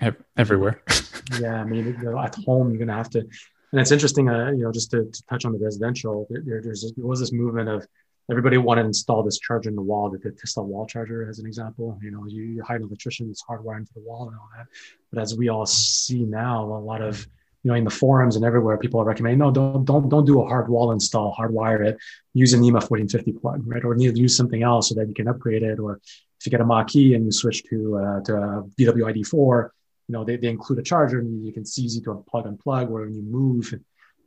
[0.00, 0.82] um, everywhere
[1.40, 3.26] yeah i mean you know, at home you're gonna have to
[3.72, 6.92] and it's interesting, uh, you know, just to, to, touch on the residential, there, there's
[6.96, 7.86] there was this movement of
[8.30, 11.38] everybody wanted to install this charger in the wall, the, the Tesla wall charger, as
[11.38, 11.98] an example.
[12.02, 14.66] You know, you, you hire an electrician, it's hardwired into the wall and all that.
[15.12, 17.26] But as we all see now, a lot of
[17.66, 20.40] you know, in the forums and everywhere, people are recommending, no, don't don't don't do
[20.40, 21.98] a hard wall install, hardwire it,
[22.32, 23.84] use an NEMA 14-50 plug, right?
[23.84, 25.80] Or need to use something else so that you can upgrade it.
[25.80, 26.00] Or
[26.38, 28.32] if you get a Mach-E and you switch to uh, to
[28.78, 29.70] VW ID4,
[30.06, 32.56] you know, they, they include a charger and you can see easy to plug and
[32.56, 33.74] plug where when you move,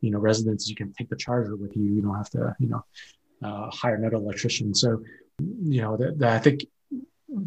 [0.02, 1.84] you know, residents, you can take the charger with you.
[1.84, 2.84] You don't have to, you know,
[3.42, 4.76] uh, hire another electrician.
[4.76, 5.02] So,
[5.64, 6.66] you know, I think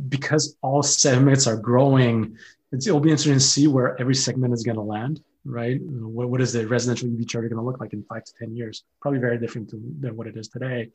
[0.08, 2.38] because all segments are growing,
[2.72, 5.80] it'll be interesting to see where every segment is going to land, right?
[5.82, 8.56] What, what is the residential EV charger going to look like in five to 10
[8.56, 8.84] years?
[9.00, 10.90] Probably very different to, than what it is today.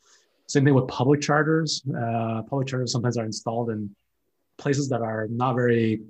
[0.47, 1.83] Same thing with public chargers.
[1.89, 3.93] Uh, public chargers sometimes are installed in
[4.57, 6.01] places that are not very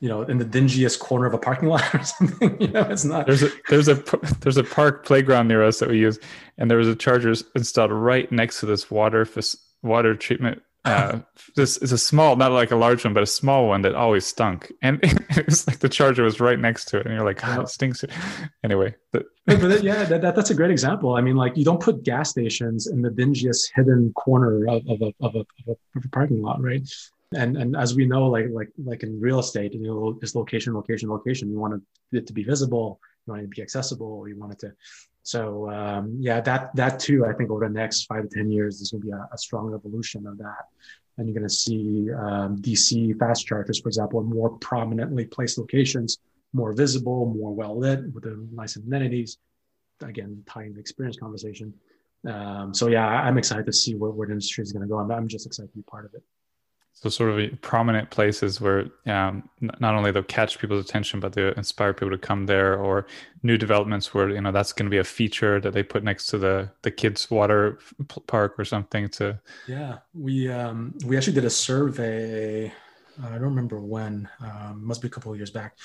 [0.00, 3.04] you know in the dingiest corner of a parking lot or something you know it's
[3.04, 3.94] not there's a there's a
[4.40, 6.18] there's a park playground near us that we use
[6.58, 9.26] and there was a charger installed right next to this water
[9.82, 11.20] water treatment uh,
[11.56, 14.24] this is a small not like a large one but a small one that always
[14.24, 14.72] stunk.
[14.82, 17.62] And it was like the charger was right next to it and you're like oh,
[17.62, 18.04] it stinks.
[18.64, 21.14] Anyway but, but yeah that, that, that's a great example.
[21.14, 25.02] I mean like you don't put gas stations in the dingiest hidden corner of, of,
[25.02, 26.88] a, of, a, of a parking lot right?
[27.34, 30.74] And and as we know like like like in real estate you know it's location
[30.74, 31.50] location location.
[31.50, 34.58] You want it to be visible you want it to be accessible you want it
[34.60, 34.72] to
[35.26, 38.78] so um, yeah that that too i think over the next five to ten years
[38.78, 40.66] there's going to be a, a strong evolution of that.
[41.18, 45.58] And you're going to see um, dc fast chargers for example in more prominently placed
[45.58, 46.18] locations
[46.52, 49.38] more visible more well lit with the nice amenities.
[50.00, 51.74] Again tying the experience conversation.
[52.24, 55.00] Um, so yeah i'm excited to see where, where the industry is going to go.
[55.00, 56.22] And i'm just excited to be part of it
[56.98, 61.52] so sort of prominent places where um, not only they'll catch people's attention, but they
[61.54, 63.06] inspire people to come there, or
[63.42, 66.28] new developments where you know that's going to be a feature that they put next
[66.28, 67.78] to the the kids' water
[68.26, 69.10] park or something.
[69.10, 72.72] To yeah, we um, we actually did a survey.
[73.22, 74.28] I don't remember when.
[74.40, 75.76] Um, must be a couple of years back.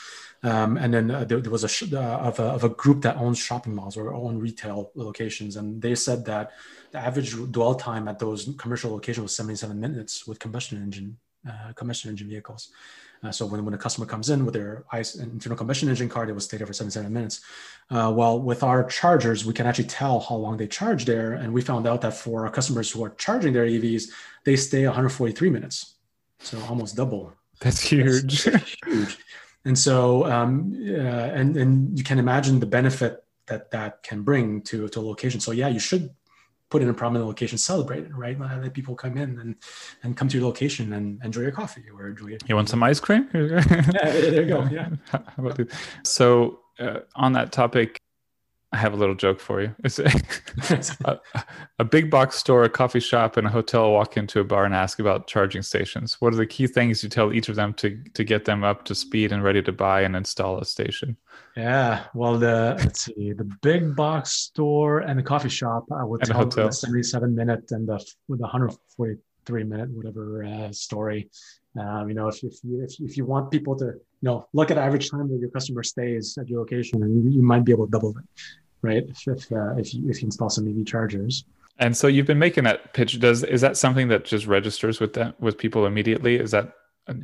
[0.43, 3.01] Um, and then uh, there, there, was a, sh- uh, of a of a group
[3.03, 6.51] that owns shopping malls or own retail locations, and they said that
[6.91, 11.17] the average dwell time at those commercial locations was 77 minutes with combustion engine
[11.47, 12.69] uh, combustion engine vehicles.
[13.23, 16.25] Uh, so when, when a customer comes in with their ICE internal combustion engine car,
[16.25, 17.41] they will stay there for 77 minutes.
[17.89, 21.33] Uh, well, with our chargers, we can actually tell how long they charge there.
[21.33, 24.09] And we found out that for our customers who are charging their EVs,
[24.43, 25.95] they stay 143 minutes.
[26.43, 27.33] So almost double.
[27.59, 28.43] That's huge.
[28.45, 29.17] That's huge.
[29.65, 34.61] And so, um, uh, and, and you can imagine the benefit that that can bring
[34.63, 35.39] to, to a location.
[35.39, 36.09] So yeah, you should
[36.71, 38.39] put it in a prominent location, celebrate it, right?
[38.39, 39.55] Let people come in and,
[40.03, 42.99] and come to your location and enjoy your coffee or enjoy You want some ice
[42.99, 43.29] cream?
[43.33, 44.67] yeah, there you go.
[44.71, 44.89] Yeah.
[45.11, 45.67] How about this?
[46.03, 47.99] So uh, on that topic,
[48.73, 49.75] I have a little joke for you.
[49.83, 49.99] It's
[51.05, 51.19] a,
[51.79, 54.73] a, big box store, a coffee shop, and a hotel walk into a bar and
[54.73, 56.21] ask about charging stations.
[56.21, 58.85] What are the key things you tell each of them to to get them up
[58.85, 61.17] to speed and ready to buy and install a station?
[61.57, 66.21] Yeah, well, the let's see, the big box store and the coffee shop, I would
[66.21, 66.67] and tell hotel.
[66.67, 71.29] the seventy-seven minute and the with the hundred forty-three minute whatever uh, story.
[71.77, 74.71] Um, you know, if, if you if, if you want people to you know look
[74.71, 77.73] at average time that your customer stays at your location, and you, you might be
[77.73, 78.25] able to double it
[78.81, 79.03] right?
[79.07, 81.45] If if, uh, if, you, if you install some EV chargers.
[81.79, 83.19] And so you've been making that pitch.
[83.19, 86.35] Does is that something that just registers with that with people immediately?
[86.35, 86.73] Is that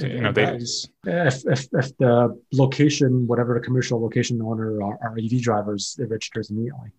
[0.02, 0.58] you know they
[1.06, 6.10] if, if, if the location, whatever the commercial location owner are, are EV drivers, it
[6.10, 6.92] registers immediately.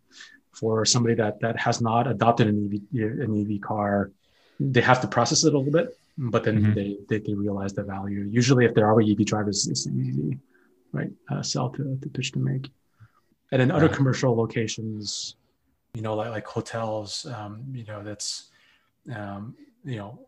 [0.52, 4.12] For somebody that that has not adopted an EV an EV car,
[4.60, 6.74] they have to process it a little bit, but then mm-hmm.
[6.74, 8.20] they, they, they realize the value.
[8.20, 10.38] Usually, if there are EV drivers, it's an easy
[10.92, 12.70] right uh, sell to, to pitch to make
[13.52, 15.36] and in other commercial locations
[15.94, 18.50] you know like like hotels um, you know that's
[19.14, 20.18] um, you know,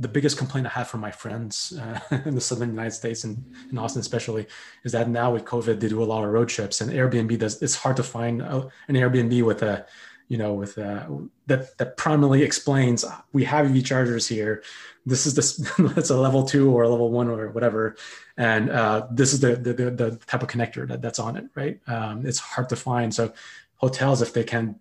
[0.00, 3.42] the biggest complaint I have from my friends uh, in the southern United States and
[3.70, 4.46] in Austin especially
[4.84, 7.62] is that now with COVID they do a lot of road trips and Airbnb does.
[7.62, 9.86] It's hard to find a, an Airbnb with a,
[10.30, 11.08] you know, with a,
[11.48, 14.62] that that prominently explains we have EV chargers here.
[15.04, 15.58] This is this
[15.96, 17.96] it's a level two or a level one or whatever,
[18.36, 21.46] and uh, this is the, the, the type of connector that, that's on it.
[21.56, 21.80] Right?
[21.88, 23.12] Um, it's hard to find.
[23.12, 23.32] So
[23.78, 24.78] hotels if they can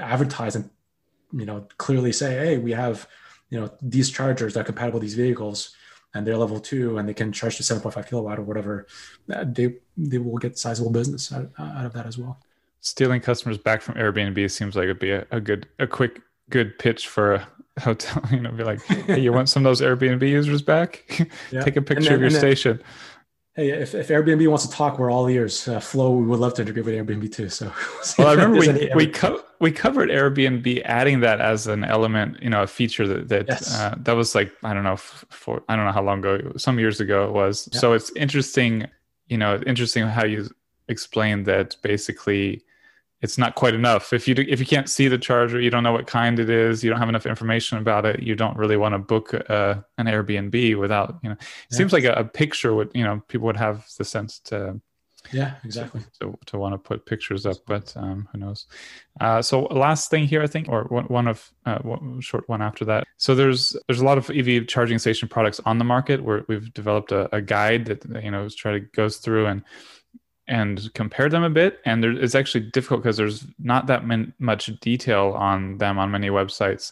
[0.00, 0.70] advertise and
[1.32, 3.08] you know clearly say, hey, we have
[3.50, 5.74] you know these chargers that are compatible with these vehicles
[6.14, 8.86] and they're level two and they can charge to 7.5 kilowatt or whatever
[9.32, 12.40] uh, they they will get sizable business out, out of that as well
[12.80, 16.78] stealing customers back from airbnb seems like it'd be a, a good a quick good
[16.78, 17.48] pitch for a
[17.80, 21.04] hotel you know be like hey you want some of those airbnb users back
[21.50, 21.62] yeah.
[21.62, 22.82] take a picture then, of your station
[23.56, 25.66] Hey, if, if Airbnb wants to talk, we're all ears.
[25.66, 27.48] Uh, FLO, we would love to integrate with Airbnb too.
[27.48, 27.72] So,
[28.18, 32.48] well, I remember we we, co- we covered Airbnb adding that as an element, you
[32.48, 33.74] know, a feature that that yes.
[33.74, 36.78] uh, that was like I don't know for I don't know how long ago, some
[36.78, 37.68] years ago it was.
[37.72, 37.80] Yeah.
[37.80, 38.86] So it's interesting,
[39.26, 40.48] you know, interesting how you
[40.88, 42.62] explained that basically
[43.22, 44.12] it's not quite enough.
[44.12, 46.48] If you do, if you can't see the charger, you don't know what kind it
[46.48, 49.76] is, you don't have enough information about it, you don't really want to book uh,
[49.98, 51.34] an Airbnb without you know.
[51.34, 51.76] It yeah.
[51.76, 54.80] seems like a, a, picture would you know people would have the sense to.
[55.32, 56.00] Yeah, exactly.
[56.20, 58.66] To, to want to put pictures up, but um, who knows?
[59.20, 62.62] Uh, so last thing here, I think, or one, one of uh, one short one
[62.62, 63.06] after that.
[63.18, 66.72] So there's there's a lot of EV charging station products on the market where we've
[66.72, 69.62] developed a, a guide that you know try to goes through and
[70.50, 71.80] and compare them a bit.
[71.84, 76.10] And there, it's actually difficult because there's not that min- much detail on them on
[76.10, 76.90] many websites.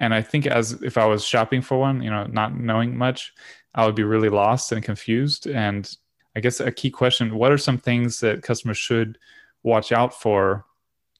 [0.00, 3.32] And I think as if I was shopping for one, you know, not knowing much,
[3.76, 5.46] I would be really lost and confused.
[5.46, 5.90] And
[6.34, 9.18] I guess a key question: What are some things that customers should
[9.62, 10.66] watch out for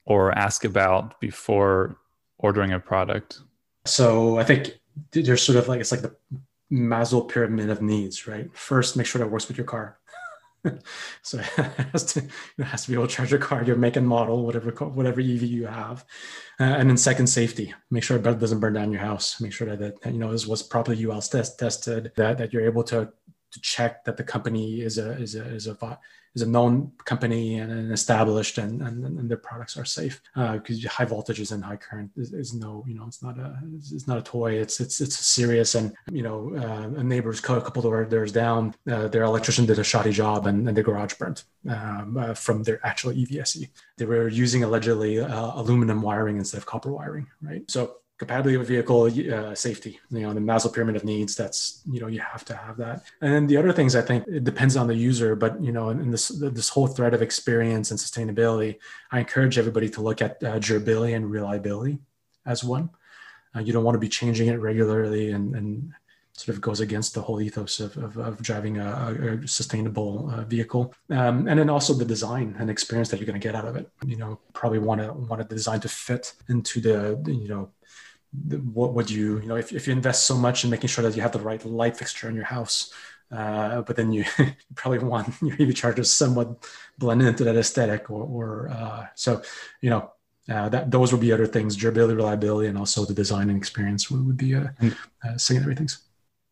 [0.05, 1.97] or ask about before
[2.39, 3.41] ordering a product?
[3.87, 4.79] So I think
[5.13, 6.17] there's sort of like it's like the
[6.71, 8.51] Maslow pyramid of needs, right?
[8.57, 9.99] First, make sure that works with your car.
[11.23, 12.23] so it has to
[12.59, 15.21] it has to be able to charge your car, your make and model, whatever whatever
[15.21, 16.05] EV you have,
[16.61, 17.75] uh, and then second safety.
[17.91, 19.41] Make sure it doesn't burn down your house.
[19.41, 22.13] Make sure that, that you know this was properly UL test, tested.
[22.17, 23.13] That that you're able to
[23.57, 25.99] to check that the company is a is a is a
[26.37, 30.21] is a known company and, and established and, and, and their products are safe.
[30.35, 33.59] Because uh, high voltages and high current is, is, no you know it's not a
[33.75, 34.53] it's, not a toy.
[34.53, 38.75] It's it's it's serious and you know uh, a neighbor's a couple of doors down
[38.91, 42.63] uh, their electrician did a shoddy job and, and their garage burnt um, uh, from
[42.63, 47.71] their actual EVSE they were using allegedly uh, aluminum wiring instead of copper wiring right?
[47.71, 52.01] So compatibility with vehicle uh, safety you know the maslow pyramid of needs that's you
[52.01, 53.05] know you have to have that.
[53.21, 55.91] And then the other things i think it depends on the user but you know
[55.91, 58.77] in this this whole thread of experience and sustainability
[59.13, 61.99] i encourage everybody to look at uh, durability and reliability
[62.47, 62.89] as one.
[63.55, 65.93] Uh, you don't want to be changing it regularly and, and
[66.33, 70.45] sort of goes against the whole ethos of, of, of driving a, a sustainable uh,
[70.45, 70.95] vehicle.
[71.11, 73.77] Um, and then also the design and experience that you're going to get out of
[73.77, 73.91] it.
[74.05, 77.71] You know probably want to want a design to fit into the you know
[78.33, 81.17] what would you you know if, if you invest so much in making sure that
[81.17, 82.93] you have the right light fixture in your house
[83.33, 86.65] uh, but then you, you, probably want your EV chargers somewhat
[86.99, 89.43] blended into that aesthetic or, or uh, so
[89.81, 90.11] you know
[90.49, 91.75] uh, that those would be other things.
[91.75, 94.69] Durability reliability and also the design and experience would, would be uh,
[95.25, 96.07] uh, secondary things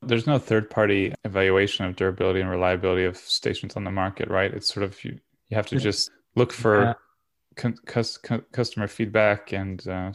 [0.06, 4.52] there's no third party evaluation of durability and reliability of stations on the market right?
[4.52, 5.18] It's sort of you
[5.48, 6.96] you have to just look for
[7.56, 7.78] con-
[8.52, 10.12] customer feedback and uh,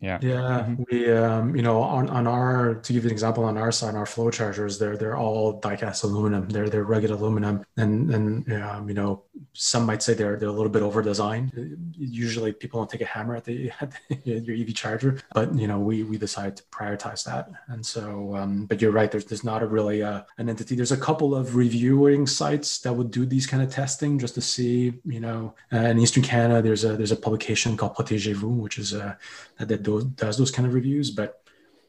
[0.00, 0.18] yeah.
[0.22, 0.66] Yeah.
[0.66, 0.82] Mm-hmm.
[0.90, 3.94] We, um, you know, on, on our, to give you an example, on our side,
[3.94, 6.48] our FLO chargers, they're, they're all die-cast aluminum.
[6.48, 7.64] They're, they're rugged aluminum.
[7.76, 11.92] And, and, um, you know, some might say they're, they're a little bit over designed.
[11.98, 15.66] Usually people don't take a hammer at the, at the, your EV charger, but, you
[15.66, 17.50] know, we, we decide to prioritize that.
[17.68, 19.10] And so, um, but you're right.
[19.10, 20.76] There's, there's not a really, uh, an entity.
[20.76, 24.40] There's a couple of reviewing sites that would do these kind of testing just to
[24.40, 28.78] see, you know, uh, in Eastern Canada, there's a, there's a publication called Protégez-vous, which
[28.78, 29.18] is a,
[29.58, 31.42] that those, does those kind of reviews, but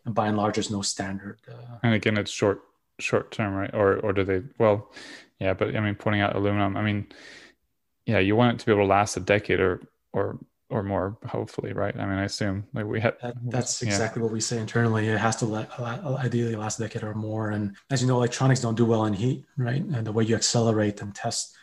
[0.05, 1.37] by and large, there's no standard.
[1.47, 2.63] Uh, and again, it's short
[2.99, 3.73] short term, right?
[3.73, 4.41] Or or do they?
[4.57, 4.91] Well,
[5.39, 6.77] yeah, but I mean, pointing out aluminum.
[6.77, 7.07] I mean,
[8.05, 9.81] yeah, you want it to be able to last a decade or
[10.13, 10.39] or
[10.71, 11.95] or more, hopefully, right?
[11.99, 13.15] I mean, I assume like we have.
[13.21, 14.23] That, that's exactly yeah.
[14.23, 15.07] what we say internally.
[15.07, 17.51] It has to let, ideally last a decade or more.
[17.51, 19.83] And as you know, electronics don't do well in heat, right?
[19.83, 21.57] And the way you accelerate and test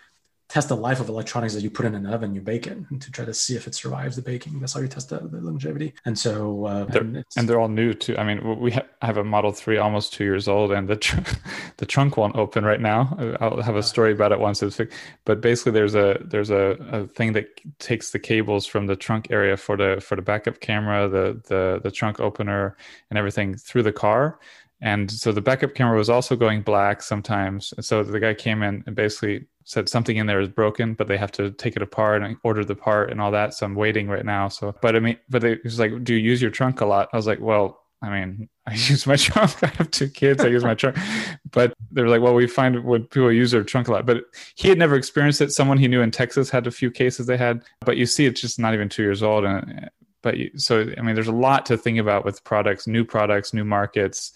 [0.49, 3.11] test the life of electronics that you put in an oven, you bake it to
[3.11, 4.59] try to see if it survives the baking.
[4.61, 5.92] That's how you test the, the longevity.
[6.07, 8.16] And so, uh, they're, and, and, they're all new too.
[8.16, 11.20] I mean, we ha- have a Model Three, almost two years old, and the tr-
[11.76, 13.36] the trunk won't open right now.
[13.40, 14.96] I'll have a story about it once it's fixed.
[15.24, 19.30] But basically, there's a there's a, a thing that takes the cables from the trunk
[19.30, 22.76] area for the for the backup camera, the the the trunk opener,
[23.11, 24.38] and everything through the car
[24.80, 27.74] and so the backup camera was also going black sometimes.
[27.80, 31.18] So the guy came in and basically said something in there is broken, but they
[31.18, 33.52] have to take it apart and order the part and all that.
[33.52, 34.48] So I'm waiting right now.
[34.48, 37.10] So, but I mean, but it was like, do you use your trunk a lot?
[37.12, 39.54] I was like, well, I mean, I use my trunk.
[39.62, 40.42] I have two kids.
[40.42, 40.96] I use my trunk.
[41.50, 44.06] But they were like, well, we find when people use their trunk a lot.
[44.06, 45.52] But he had never experienced it.
[45.52, 47.62] Someone he knew in Texas had a few cases they had.
[47.80, 49.44] But you see, it's just not even two years old.
[49.44, 49.90] And
[50.22, 53.64] but so I mean, there's a lot to think about with products, new products, new
[53.64, 54.32] markets.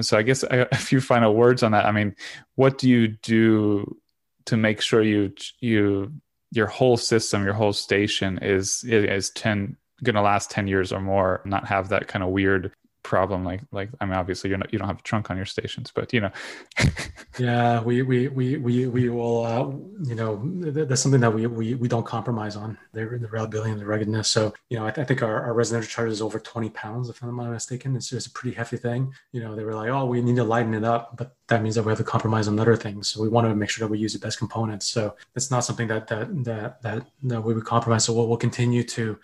[0.00, 1.86] So I guess a few final words on that.
[1.86, 2.16] I mean,
[2.56, 3.96] what do you do
[4.46, 6.12] to make sure you you
[6.52, 11.00] your whole system, your whole station is is ten going to last 10 years or
[11.00, 12.70] more not have that kind of weird
[13.06, 15.46] problem like like i mean obviously you're not you don't have a trunk on your
[15.46, 16.32] stations but you know.
[17.38, 19.66] Yeah we we we we, we will uh,
[20.10, 20.30] you know
[20.86, 22.78] that's something that we, we we don't compromise on.
[22.94, 24.26] The, the reliability and the ruggedness.
[24.28, 27.10] So you know i, th- I think our, our residential charge is over 20 pounds
[27.10, 27.94] if i'm not mistaken.
[27.94, 29.12] It's just a pretty hefty thing.
[29.32, 31.74] You know they were like oh we need to lighten it up but that means
[31.76, 33.08] that we have to compromise on other things.
[33.08, 34.86] So we want to make sure that we use the best components.
[34.86, 38.04] So it's not something that that that that, that we would compromise.
[38.04, 39.18] So we'll, we'll continue to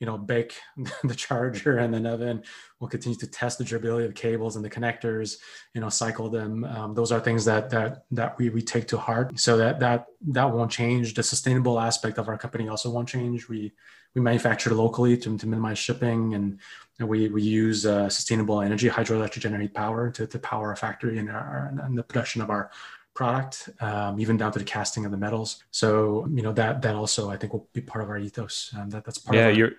[0.00, 0.54] you know, bake
[1.04, 2.42] the charger and then oven.
[2.80, 5.36] We'll continue to test the durability of cables and the connectors,
[5.74, 6.64] you know, cycle them.
[6.64, 9.38] Um, those are things that that that we, we take to heart.
[9.38, 11.14] So that that that won't change.
[11.14, 13.48] The sustainable aspect of our company also won't change.
[13.48, 13.72] We
[14.14, 16.60] we manufacture locally to, to minimize shipping and,
[17.00, 21.18] and we, we use uh, sustainable energy, hydroelectric generated power to, to power our factory
[21.18, 22.70] and, our, and the production of our
[23.14, 25.62] product, um, even down to the casting of the metals.
[25.70, 28.74] So you know that that also I think will be part of our ethos.
[28.76, 29.36] Um, that that's part.
[29.36, 29.70] Yeah, of our, you're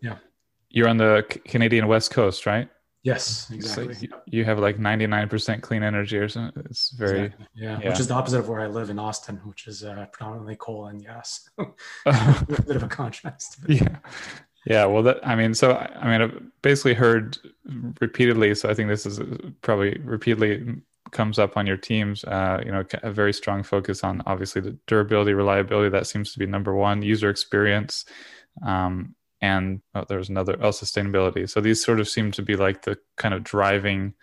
[0.00, 0.16] yeah.
[0.68, 2.68] You're on the Canadian West Coast, right?
[3.06, 3.94] Yes, exactly.
[3.94, 6.64] So you have like 99% clean energy or something.
[6.68, 7.46] It's very, exactly.
[7.54, 7.78] yeah.
[7.80, 10.56] yeah, which is the opposite of where I live in Austin, which is uh, predominantly
[10.56, 11.48] coal and gas.
[12.06, 13.58] a bit of a contrast.
[13.62, 13.70] But.
[13.70, 13.98] Yeah.
[14.66, 14.86] Yeah.
[14.86, 17.38] Well, that, I mean, so, I mean, I've basically heard
[18.00, 18.56] repeatedly.
[18.56, 19.20] So I think this is
[19.62, 20.82] probably repeatedly
[21.12, 24.76] comes up on your teams, uh, you know, a very strong focus on obviously the
[24.88, 25.90] durability, reliability.
[25.90, 28.04] That seems to be number one, user experience.
[28.66, 31.48] Um, and oh, there's another oh, sustainability.
[31.48, 34.14] So these sort of seem to be like the kind of driving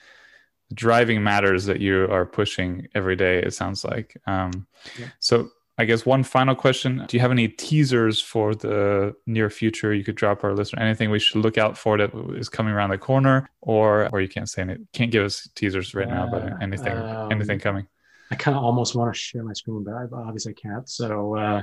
[0.74, 3.40] driving matters that you are pushing every day.
[3.40, 4.18] It sounds like.
[4.26, 4.68] Um,
[5.00, 5.08] yeah.
[5.20, 9.94] So I guess one final question: Do you have any teasers for the near future?
[9.94, 12.92] You could drop our listener anything we should look out for that is coming around
[12.92, 16.30] the corner, or or you can't say any, can't give us teasers right uh, now,
[16.32, 17.88] but anything um, anything coming.
[18.32, 20.88] I kind of almost want to share my screen, but I obviously can't.
[20.90, 21.62] So uh,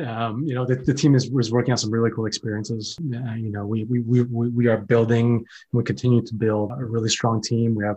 [0.00, 2.98] um, you know, the, the team is, is working on some really cool experiences.
[3.00, 7.08] Uh, you know, we, we, we, we are building, we continue to build a really
[7.08, 7.74] strong team.
[7.74, 7.96] We have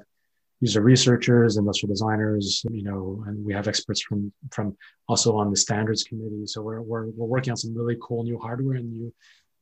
[0.61, 4.75] user researchers, industrial designers, you know, and we have experts from, from
[5.07, 6.45] also on the standards committee.
[6.45, 9.13] So we're, we're, we're working on some really cool new hardware and new,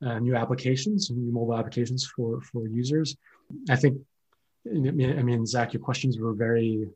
[0.06, 3.16] uh, new applications, and new mobile applications for, for users.
[3.70, 3.98] I think,
[4.68, 6.88] I mean, I mean, Zach, your questions were very,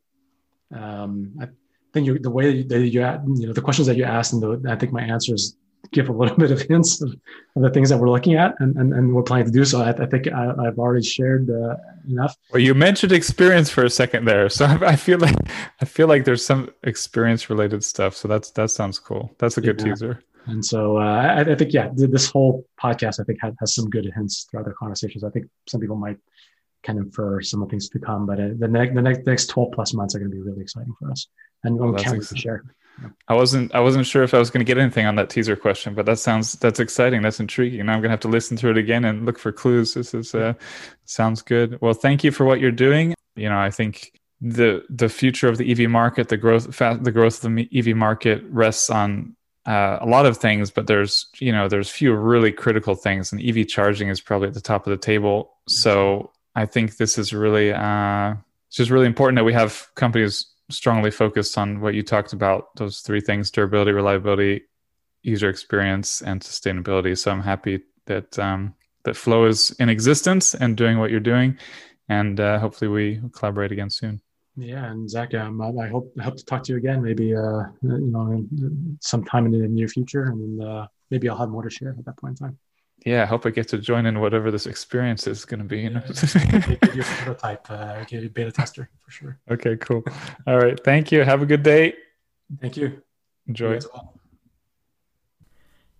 [0.75, 1.47] um, I,
[1.93, 4.71] think you, the way that you, you know, the questions that you asked and the,
[4.71, 5.55] I think my answers
[5.91, 7.13] give a little bit of hints of,
[7.55, 9.65] of, the things that we're looking at and, and, and we're planning to do.
[9.65, 11.75] So I, I think I, have already shared uh,
[12.09, 12.35] enough.
[12.51, 14.49] Well, you mentioned experience for a second there.
[14.49, 15.35] So I, I, feel like,
[15.81, 18.15] I feel like there's some experience related stuff.
[18.15, 19.31] So that's, that sounds cool.
[19.39, 19.85] That's a good yeah.
[19.85, 20.23] teaser.
[20.45, 23.89] And so uh, I, I, think, yeah, this whole podcast, I think has, has some
[23.89, 25.23] good hints throughout the conversations.
[25.23, 26.17] I think some people might
[26.83, 29.25] kind of infer some of the things to come, but uh, the, next the next,
[29.25, 31.27] next 12 plus months are going to be really exciting for us
[31.63, 32.63] and well, can't ex- share.
[33.27, 35.55] I wasn't I wasn't sure if I was going to get anything on that teaser
[35.55, 37.21] question, but that sounds that's exciting.
[37.21, 37.85] That's intriguing.
[37.85, 39.93] Now I'm going to have to listen to it again and look for clues.
[39.93, 40.53] This is uh,
[41.05, 41.79] sounds good.
[41.81, 43.13] Well, thank you for what you're doing.
[43.35, 47.43] You know, I think the the future of the EV market, the growth the growth
[47.43, 49.35] of the EV market rests on
[49.65, 53.41] uh, a lot of things, but there's you know there's few really critical things, and
[53.41, 55.53] EV charging is probably at the top of the table.
[55.67, 58.33] So I think this is really uh,
[58.67, 62.75] it's just really important that we have companies strongly focused on what you talked about
[62.75, 64.63] those three things durability reliability
[65.23, 67.17] user experience and sustainability.
[67.17, 71.57] So i'm happy that um, that FLO is in existence and doing what you're doing.
[72.09, 74.21] And uh, hopefully we collaborate again soon.
[74.55, 77.63] Yeah and zach um, i hope i hope to talk to you again maybe uh,
[77.83, 78.43] you know
[79.01, 80.23] sometime in the near future.
[80.23, 82.57] And uh, maybe i'll have more to share at that point in time
[83.07, 85.79] yeah, I hope I get to join in whatever this experience is going to be.
[85.79, 89.39] You know, get your prototype, uh, get a beta tester for sure.
[89.49, 90.03] Okay, cool.
[90.45, 91.23] All right, thank you.
[91.23, 91.93] Have a good day.
[92.59, 93.01] Thank you.
[93.47, 93.75] Enjoy.
[93.75, 93.79] You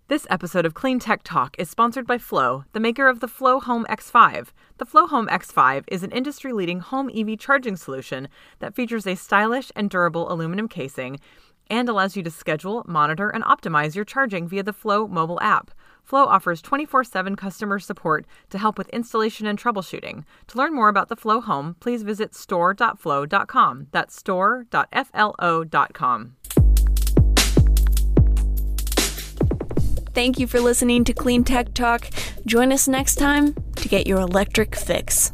[0.10, 3.62] This episode of Clean Tech Talk is sponsored by FLO, the maker of the FLO
[3.62, 4.50] Home X5.
[4.78, 8.28] The FLO Home X5 is an industry leading home EV charging solution
[8.60, 11.22] that features a stylish and durable aluminum casing
[11.70, 15.72] and allows you to schedule, monitor, and optimize your charging via the FLO mobile app.
[16.08, 20.24] FLO offers 24 7 customer support to help with installation and troubleshooting.
[20.48, 23.88] To learn more about the FLO Home, please visit store.flo.com.
[23.92, 24.76] That's store.flo.com.
[30.14, 32.10] Thank you for listening to Clean Tech Talk.
[32.46, 35.34] Join us next time to get your electric fix.